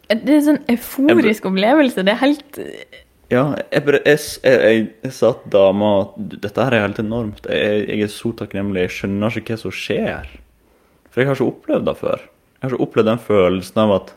[0.09, 2.03] Det er en sånn euforisk opplevelse.
[2.05, 2.59] Det er helt
[3.29, 6.15] Ja, jeg, bare, jeg, jeg, jeg, sa til dama at
[6.47, 7.45] dette her er helt enormt.
[7.45, 8.87] Jeg, jeg er så takknemlig.
[8.87, 10.31] Jeg skjønner ikke hva som skjer.
[11.09, 12.25] For jeg har ikke opplevd det før.
[12.57, 14.15] Jeg har ikke opplevd den følelsen av at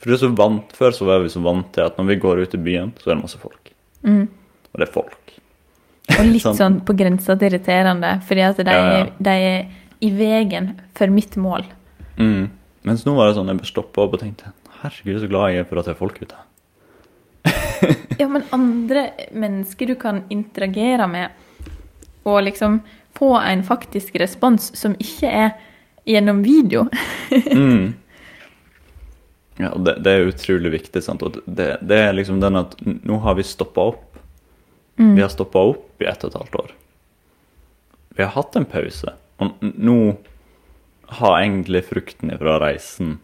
[0.00, 2.18] For det er så vant, Før så var vi så vant til at når vi
[2.24, 3.72] går ut i byen, så er det masse folk.
[4.06, 5.34] Og det er folk.
[6.16, 6.58] Og litt Sant.
[6.62, 9.08] sånn på grensa til irriterende, fordi at de, Ja, ja.
[9.28, 9.66] De er
[10.04, 11.64] i veien for mitt mål.
[12.16, 12.48] Mm.
[12.86, 14.52] Mens nå var det sånn jeg stoppa opp og tenkte
[14.82, 16.42] Herregud, så glad jeg er for at det er folk ute.
[18.16, 21.34] Ja, men andre mennesker du kan interagere med,
[22.24, 22.78] og liksom
[23.18, 25.54] få en faktisk respons som ikke er
[26.08, 26.88] gjennom video.
[27.56, 27.94] Mm.
[29.56, 31.00] Ja, det, det er utrolig viktig.
[31.02, 31.22] sant?
[31.24, 34.18] Og det, det er liksom den at nå har vi stoppa opp.
[34.96, 36.74] Vi har stoppa opp i ett og et halvt år.
[38.16, 39.14] Vi har hatt en pause.
[39.40, 39.96] Og nå
[41.20, 43.16] har egentlig frukten fra reisen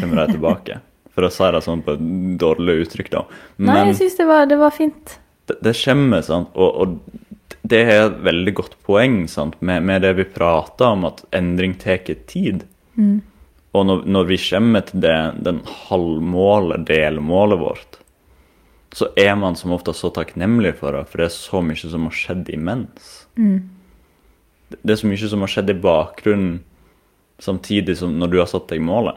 [0.00, 0.80] kommer de tilbake.
[1.18, 2.02] for å si det sånn på et
[2.38, 3.24] dårlig uttrykk, da.
[3.58, 5.16] Nei, jeg syns det, var- det var fint.
[5.50, 7.00] det, det kommer, sant, og, og
[7.68, 11.74] det er et veldig godt poeng sant, med, med det vi prater om, at endring
[11.80, 11.98] tar
[12.30, 12.62] tid.
[13.74, 15.58] Og når, når vi kommer til det, den
[15.88, 17.98] halvmålet, delmålet vårt,
[18.94, 22.06] så er man som ofte så takknemlig for det, for det er så mye som
[22.08, 23.26] har skjedd imens.
[23.36, 26.60] Det det er så mye som har skjedd i bakgrunnen
[27.42, 29.16] samtidig som når du har satt deg målet.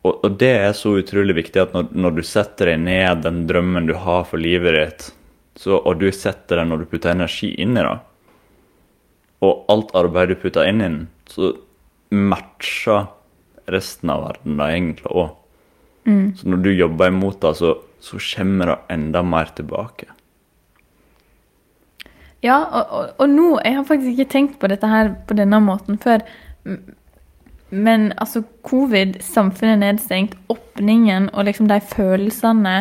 [0.00, 3.42] Og, og det er så utrolig viktig at når, når du setter deg ned den
[3.48, 5.08] drømmen du har for livet ditt,
[5.60, 7.98] så, og du setter den når du putter energi inn i det,
[9.44, 11.52] og alt arbeid du putter inn i den, så
[12.10, 13.10] matcher
[13.70, 15.36] resten av verden da egentlig òg.
[16.36, 20.08] Så når du jobber imot det, så, så kommer det enda mer tilbake.
[22.42, 25.60] Ja, og, og, og nå Jeg har faktisk ikke tenkt på dette her på denne
[25.60, 26.24] måten før.
[27.70, 32.80] Men altså, covid, samfunnet er nedstengt, åpningen og liksom de følelsene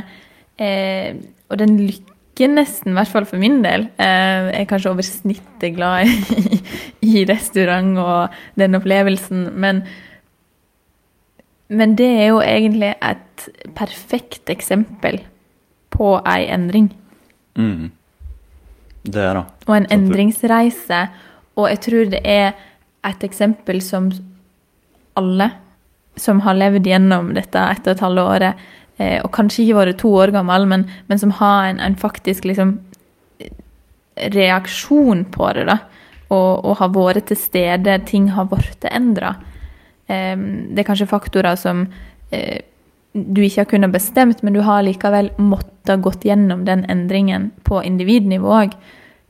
[0.58, 1.16] eh,
[1.50, 5.06] og den lykken nesten, i hvert fall for min del eh, Jeg er kanskje over
[5.06, 6.60] snittet glad i,
[7.12, 9.84] i restaurant og den opplevelsen, men
[11.70, 13.44] men det er jo egentlig et
[13.78, 15.20] perfekt eksempel
[15.94, 16.88] på ei endring.
[17.54, 17.92] Mm.
[19.06, 19.44] Det er det.
[19.68, 21.08] og en endringsreise.
[21.56, 22.52] Og jeg tror det er
[23.06, 24.10] et eksempel som
[25.20, 25.50] alle
[26.20, 28.64] som har levd gjennom dette ett og et halvt året,
[28.98, 32.48] eh, og kanskje ikke vært to år gammel, men, men som har en, en faktisk
[32.50, 32.78] liksom
[34.20, 35.80] reaksjon på det, da.
[36.30, 39.36] Og, og har vært til stede, ting har blitt endra.
[40.10, 41.84] det er kanskje faktorer som
[42.34, 42.62] eh,
[43.14, 47.82] du ikke har kunnet bestemt, men du har likevel måttet gått gjennom den endringen på
[47.86, 48.76] individnivå òg.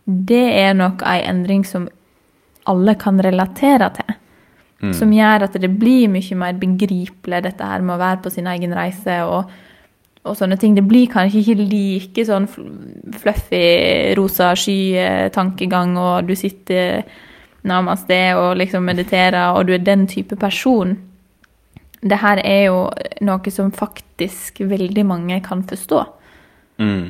[0.05, 1.87] Det er nok ei endring som
[2.69, 4.15] alle kan relatere til.
[4.95, 8.47] Som gjør at det blir mye mer begripelig, dette her med å være på sin
[8.47, 9.49] egen reise og,
[10.23, 10.77] og sånne ting.
[10.77, 12.47] Det blir kanskje ikke like sånn
[13.19, 13.65] fluffy,
[14.19, 17.03] rosa sky-tankegang, og du sitter
[17.67, 20.95] namaste og liksom mediterer, og du er den type person.
[21.99, 22.85] Det her er jo
[23.27, 26.03] noe som faktisk veldig mange kan forstå.
[26.79, 27.09] Mm.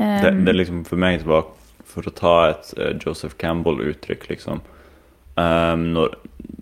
[0.00, 4.28] Det, Um, det er liksom for meg tilbake For å ta et eh, Joseph Campbell-uttrykk,
[4.30, 4.60] liksom.
[5.34, 6.14] Um, når,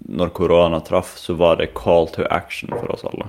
[0.09, 3.29] når korona traff, så var det call to action for oss alle.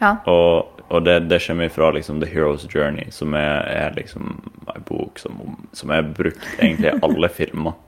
[0.00, 0.16] ja.
[0.26, 4.40] Og, og det, det kommer fra liksom The Hero's Journey, som er, er liksom
[4.74, 5.38] en bok som,
[5.72, 7.78] som er brukt egentlig i alle filmer.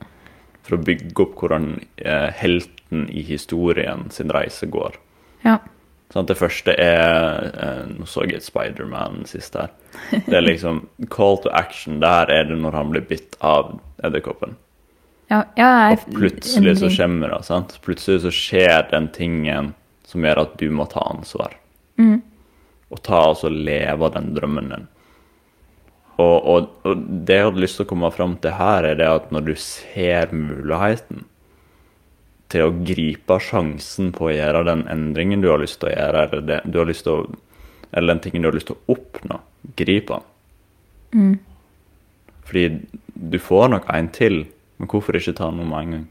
[0.67, 1.73] For å bygge opp hvordan
[2.03, 5.01] eh, helten i historien sin reise går.
[5.47, 5.59] ja.
[6.15, 9.73] Sånn, det første er eh, Nå så jeg et Spiderman sist her.
[10.15, 11.99] Det er liksom Call to action.
[11.99, 13.75] Der er det når han blir bitt av
[14.07, 14.55] edderkoppen.
[15.31, 17.45] Ja, ja, jeg, Og plutselig så kommer det.
[17.49, 17.79] sant?
[17.83, 19.73] Plutselig så skjer den tingen
[20.07, 21.57] som gjør at du må ta ansvar.
[21.99, 22.21] Mm.
[22.95, 24.87] Og ta altså leve den drømmen din.
[26.17, 29.09] Og, og, og det jeg hadde lyst til å komme fram til her, er det
[29.11, 31.27] at når du ser muligheten
[32.53, 36.23] til å gripe sjansen på å gjøre den endringen du har lyst til å gjøre,
[36.29, 37.27] eller, det, du har lyst til å,
[37.91, 39.41] eller den tingen du har lyst til å oppnå,
[39.77, 40.27] grip den.
[41.17, 41.35] Mm.
[42.47, 42.65] Fordi
[43.35, 44.45] du får nok en til,
[44.79, 46.05] men hvorfor ikke ta noe med en gang?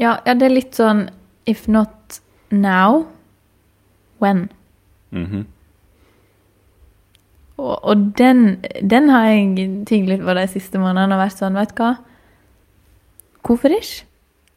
[0.00, 1.08] Ja, ja, det er litt sånn
[1.48, 2.20] If not
[2.52, 3.06] now,
[4.20, 4.48] when?
[5.10, 5.46] Mhm.
[7.60, 11.58] Og, og den, den har jeg tygd litt på de siste månedene og vært sånn,
[11.58, 11.90] vet du hva?
[13.44, 14.06] Hvorfor ikke?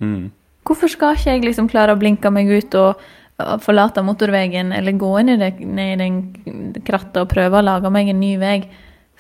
[0.04, 0.30] Mm.
[0.68, 3.02] Hvorfor skal ikke jeg liksom klare å blinke meg ut og
[3.42, 7.66] og forlate motorveien, eller gå inn i, det, ned i den krattet og prøve å
[7.66, 8.58] lage meg en ny vei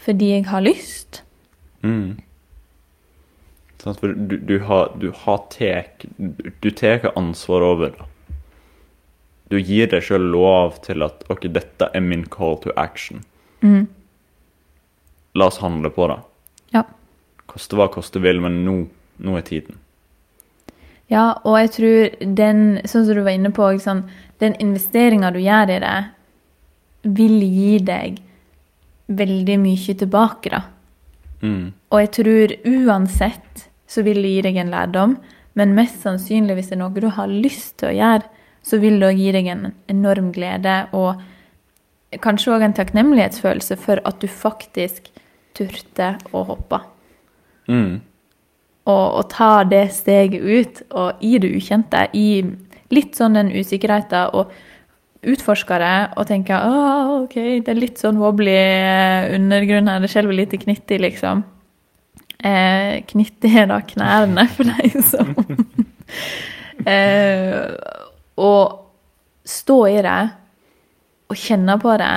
[0.03, 1.22] fordi jeg har lyst?
[1.86, 2.20] Mm.
[3.84, 6.06] For du, du har, du har tek,
[6.60, 8.10] du tar ansvar over det.
[9.52, 13.22] Du gir deg sjøl lov til at OK, dette er min call to action.
[13.62, 13.86] Mm.
[15.38, 16.20] La oss handle på det.
[16.74, 16.86] Ja.
[17.50, 18.78] Koste hva koste vil, men nå,
[19.22, 19.78] nå er tiden.
[21.12, 24.06] Ja, og jeg tror den, sånn som du var inne på, sånn,
[24.42, 25.98] den investeringa du gjør i det,
[27.04, 28.22] vil gi deg
[29.12, 30.64] veldig mye tilbake, da.
[31.44, 31.74] Mm.
[31.92, 35.18] Og jeg tror uansett så vil det gi deg en lærdom,
[35.60, 38.30] men mest sannsynlig hvis det er noe du har lyst til å gjøre,
[38.64, 41.22] så vil det gi deg en enorm glede og
[42.24, 45.10] kanskje òg en takknemlighetsfølelse for at du faktisk
[45.58, 46.80] turte å hoppe.
[47.70, 48.02] Mm.
[48.89, 52.44] Og, og ta det steget ut og i det ukjente, i
[52.94, 54.52] litt sånn den usikkerheten, og
[55.24, 58.58] utforske det og tenke ah, OK, det er litt sånn wobbly
[59.38, 61.46] undergrunn her, det skjelver litt i knittet, liksom.
[62.44, 65.30] Eh, er da knærne, for deg som
[66.84, 67.70] eh,
[68.36, 68.80] Og
[69.48, 70.22] stå i det
[71.32, 72.16] og kjenne på det.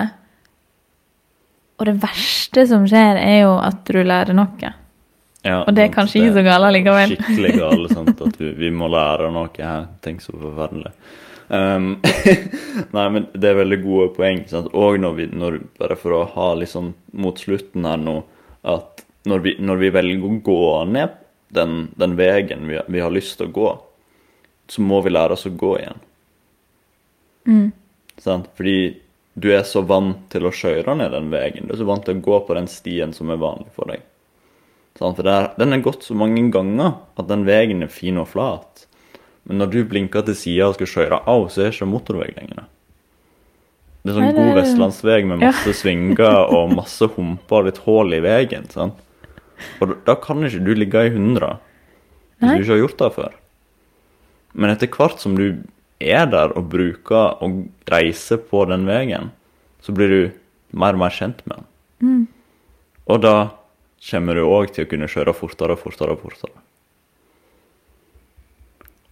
[1.79, 4.73] Og det verste som skjer, er jo at du lærer noe.
[5.47, 7.15] Ja, Og det er kanskje ikke så galt likevel.
[7.15, 9.87] Skikkelig galt sant, at vi, vi må lære noe her.
[10.05, 10.93] Tenk så forferdelig.
[11.47, 11.93] Um,
[12.97, 14.43] nei, men det er veldig gode poeng.
[14.51, 14.73] Sant?
[14.75, 16.91] Og når vi, når, bare for å ha liksom
[17.23, 18.19] mot slutten her nå,
[18.67, 18.96] at
[19.27, 20.61] når vi, når vi velger å gå
[20.91, 21.17] ned
[21.57, 23.73] den, den veien vi, vi har lyst til å gå,
[24.71, 26.03] så må vi lære oss å gå igjen.
[28.23, 28.49] Sant?
[28.59, 28.79] Fordi
[29.37, 31.67] du er så vant til å kjøre ned den veien.
[31.67, 34.03] Du er så vant til å gå på den stien som er vanlig for deg.
[34.97, 35.19] Sant?
[35.19, 38.87] For der, den er gått så mange ganger at den veien er fin og flat.
[39.47, 42.33] Men når du blinker til sida og skal kjøre av, så er det ikke motorvei
[42.33, 42.67] lenger.
[44.03, 47.83] Det er sånn Nei, det god vestlandsvei med masse svinger og masse humper og litt
[47.87, 48.67] hull i veien.
[48.73, 49.03] sant?
[49.81, 51.59] Og da- kan ikke du ligge i 100
[52.39, 52.57] hvis Nei.
[52.59, 53.33] du ikke har gjort det før.
[54.55, 55.63] Men etter hvert som du
[56.01, 59.31] er der og bruker og reiser på den veien,
[59.81, 60.33] så blir du
[60.77, 61.65] mer og mer kjent med
[62.01, 62.29] den.
[63.09, 63.51] Og da
[64.11, 66.53] kommer du òg til å kunne kjøre fortere og fortere og fortere.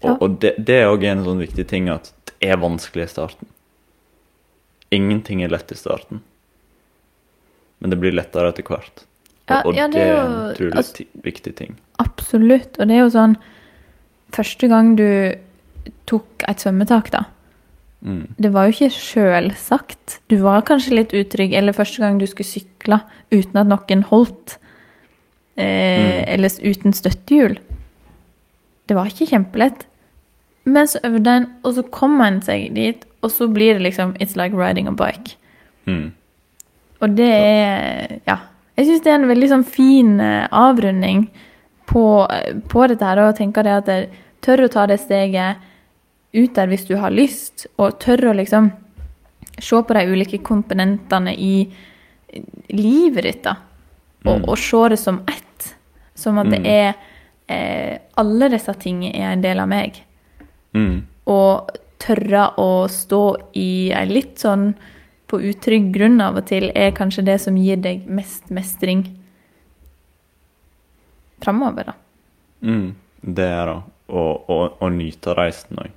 [0.04, 0.16] Og, Ja.
[0.20, 3.46] og det, det er òg en sånn viktig ting at det er vanskelig i starten.
[4.92, 6.20] Ingenting er lett i starten.
[7.80, 9.04] Men det blir lettere etter hvert.
[9.50, 11.76] Ja, og ja, det det er er en jo- utrolig altså- ti- viktig ting.
[11.98, 12.78] Absolutt.
[12.80, 13.36] Og det er jo sånn
[14.32, 15.34] Første gang du
[16.06, 17.20] tok et svømmetak, da.
[18.04, 18.34] Mm.
[18.40, 20.18] Det var jo ikke sjølsagt.
[20.28, 21.52] Du var kanskje litt utrygg.
[21.54, 22.98] Eller første gang du skulle sykle
[23.30, 24.56] uten at noen holdt.
[25.56, 27.58] Eh, Eller uten støttehjul.
[28.88, 29.84] Det var ikke kjempelett.
[30.66, 34.16] Men så øvde en, og så kom en seg dit, og så blir det liksom
[34.18, 35.36] It's like riding a bike.
[35.86, 36.12] Mm.
[37.00, 38.38] Og det er Ja.
[38.76, 41.28] Jeg syns det er en veldig sånn fin eh, avrunding
[41.86, 42.04] på,
[42.68, 44.08] på dette her, og tenker det at jeg
[44.44, 45.56] tør å ta det steget
[46.34, 48.72] ut der hvis du har lyst, og tør å liksom
[49.62, 51.68] se på de ulike komponentene i
[52.74, 53.56] livet ditt, da.
[54.24, 54.44] Og, Mm.
[54.48, 55.74] og se det som ett.
[56.16, 56.66] Som at det Mm.
[56.66, 56.94] er
[57.48, 60.02] eh, Alle disse tingene er en del av meg.
[60.74, 61.02] Mm.
[61.26, 64.74] Og tørre å stå i ei litt sånn
[65.30, 69.06] på utrygg grunn av og til, er kanskje det som gir deg mest mestring
[71.44, 71.94] framover, da.
[72.64, 73.80] Mm, det er det.
[74.14, 75.92] Og, og, og nyte reisen òg.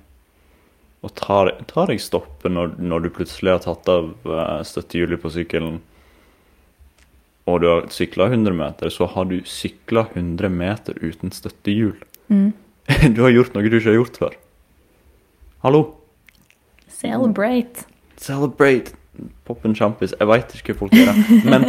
[1.04, 5.30] Og ta, ta deg stoppet når, når du plutselig har tatt av uh, støttehjulet på
[5.36, 5.78] sykkelen,
[7.48, 11.96] og du har sykla 100 meter, så har du sykla 100 meter uten støttehjul.
[12.28, 12.50] Mm.
[13.14, 14.36] Du har gjort noe du ikke har gjort før.
[15.64, 15.82] Hallo!
[16.88, 17.86] Celebrate.
[18.16, 18.97] Celebrate!
[19.48, 20.14] Pop en sjampis.
[20.18, 21.14] Jeg veit ikke hva folk gjør,
[21.48, 21.60] men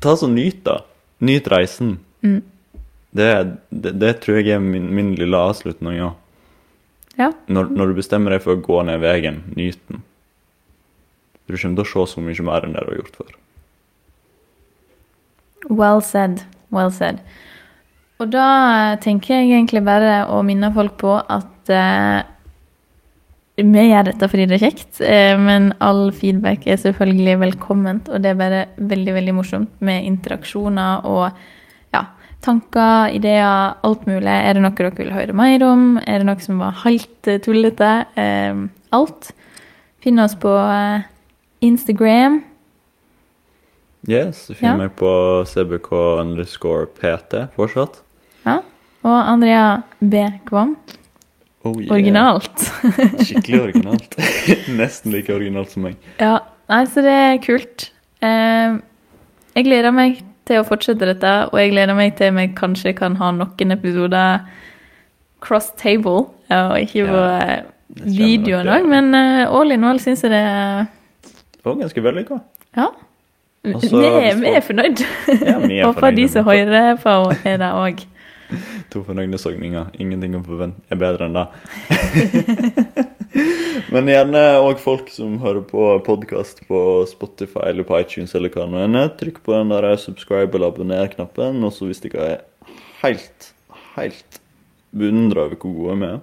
[0.00, 0.78] Ta så Nyt, da.
[1.20, 1.98] Nyt reisen.
[2.24, 2.40] Mm.
[3.10, 3.28] Det,
[3.68, 5.98] det, det tror jeg er min, min lille avslutning.
[5.98, 6.14] Ja.
[7.18, 7.32] Ja.
[7.52, 10.00] Når, når du bestemmer deg for å gå ned veien, nyt den.
[11.50, 13.38] Du kommer til å se så mye mer enn det du har gjort før.
[15.68, 16.44] Well said.
[16.72, 17.20] Well said.
[18.20, 22.20] Og da tenker jeg egentlig bare å minne folk på at eh,
[23.62, 28.08] vi gjør dette fordi det er kjekt, eh, men all feedback er selvfølgelig velkomment.
[28.08, 31.30] Og det er bare veldig veldig morsomt med interaksjoner og
[31.94, 32.04] ja,
[32.42, 34.26] tanker, ideer, alt mulig.
[34.30, 35.98] Er det noe dere vil høre mer om?
[36.06, 37.90] Er det noe som var helt eh, tullete?
[38.16, 38.64] Eh,
[38.96, 39.32] alt.
[40.00, 40.52] Finn oss på
[41.60, 42.42] Instagram.
[44.08, 44.56] Yes, du Ja.
[44.56, 45.10] finner meg på
[45.44, 45.92] cbk
[46.22, 48.00] underscore pt fortsatt.
[48.46, 48.60] Ja.
[49.04, 50.24] Og Andrea B.
[50.48, 50.76] Kvam.
[51.62, 51.92] Oh, yeah.
[51.92, 52.62] Originalt.
[53.26, 54.14] Skikkelig originalt.
[54.80, 55.98] Nesten like originalt som meg.
[56.22, 56.38] Ja,
[56.72, 57.90] nei, så det er kult.
[58.24, 58.78] Eh,
[59.58, 63.18] jeg gleder meg til å fortsette dette, og jeg gleder meg til vi kanskje kan
[63.20, 64.40] ha noen episoder
[65.44, 67.60] cross table, og ikke på ja,
[68.04, 68.88] video en til.
[68.90, 70.88] men uh, all in all syns jeg det er
[71.64, 72.40] Og ganske vellykka.
[72.76, 72.90] Ja.
[73.74, 75.02] Også, vi, er, vi er fornøyd.
[75.44, 78.04] Ja, vi er Håper de som hører på, er det òg.
[78.92, 79.86] To fornøyde sogninger.
[80.02, 81.46] Ingenting å forvente er bedre enn det.
[83.94, 86.78] Men gjerne òg folk som hører på podkast på
[87.10, 89.10] Spotify eller på iTunes eller hva det nå er.
[89.18, 91.54] Trykk på den der subscribe eller abonner-knappen.
[91.66, 92.38] Og så hvis dere er
[93.02, 93.40] helt,
[93.96, 94.32] helt
[94.90, 96.18] beundra over hvor gode vi er,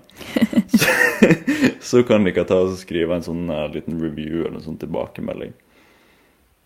[0.76, 0.88] så,
[1.90, 5.54] så kan dere ta og skrive en sånn uh, liten review eller en sånn tilbakemelding.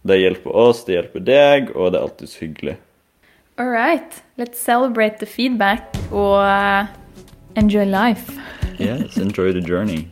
[0.01, 2.77] Det hjelper oss, det hjelper deg, og det er alltid hyggelig.
[3.61, 4.11] All right.
[4.37, 6.87] Let's celebrate the feedback og eh,
[7.55, 8.25] enjoy life.
[8.79, 10.07] Yes, enjoy the journey.